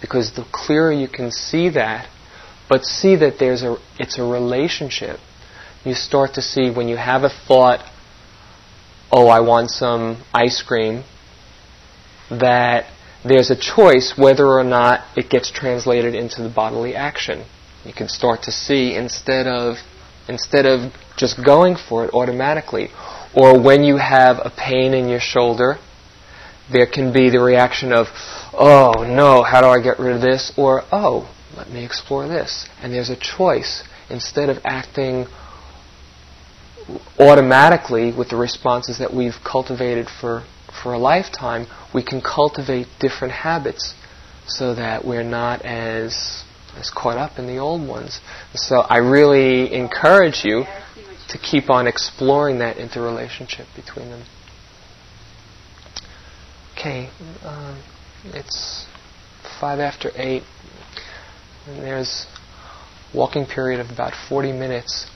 [0.00, 2.08] Because the clearer you can see that,
[2.68, 5.18] but see that there's a it's a relationship,
[5.84, 7.80] you start to see when you have a thought,
[9.10, 11.04] oh, I want some ice cream,
[12.30, 12.84] that
[13.24, 17.44] there's a choice whether or not it gets translated into the bodily action.
[17.84, 19.78] You can start to see instead of
[20.28, 22.90] instead of just going for it automatically,
[23.34, 25.78] or when you have a pain in your shoulder,
[26.70, 28.08] there can be the reaction of,
[28.52, 32.68] "Oh no, how do I get rid of this?" or "Oh, let me explore this."
[32.82, 35.26] And there's a choice instead of acting
[37.18, 40.44] automatically with the responses that we've cultivated for
[40.82, 43.94] for a lifetime, we can cultivate different habits
[44.46, 46.44] so that we're not as
[46.76, 48.20] as caught up in the old ones.
[48.54, 50.64] So I really encourage you
[51.28, 54.24] to keep on exploring that interrelationship between them.
[56.72, 57.10] Okay,
[57.44, 57.82] um,
[58.26, 58.86] it's
[59.60, 60.44] five after eight,
[61.66, 62.26] and there's
[63.14, 65.06] walking period of about 40 minutes.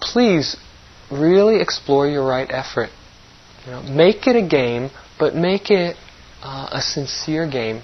[0.00, 0.56] Please
[1.10, 2.90] really explore your right effort.
[3.66, 5.96] You know, make it a game, but make it
[6.42, 7.82] uh, a sincere game.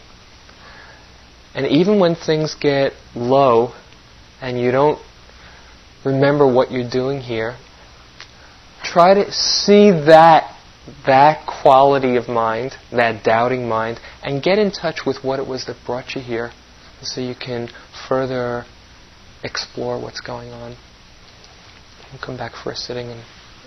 [1.56, 3.72] And even when things get low
[4.42, 5.00] and you don't
[6.04, 7.56] remember what you're doing here,
[8.84, 10.52] try to see that
[11.06, 15.64] that quality of mind, that doubting mind, and get in touch with what it was
[15.64, 16.52] that brought you here
[17.02, 17.68] so you can
[18.06, 18.64] further
[19.42, 20.76] explore what's going on.
[22.12, 23.18] We'll come back for a sitting in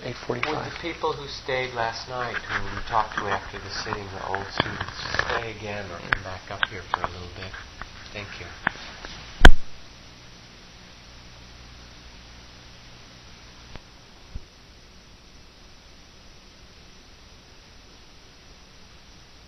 [0.03, 0.29] 8.45.
[0.29, 4.27] Would the people who stayed last night, who we talked to after the sitting, the
[4.27, 4.93] old students,
[5.25, 7.51] stay again or come back up here for a little bit?
[8.13, 8.47] Thank you.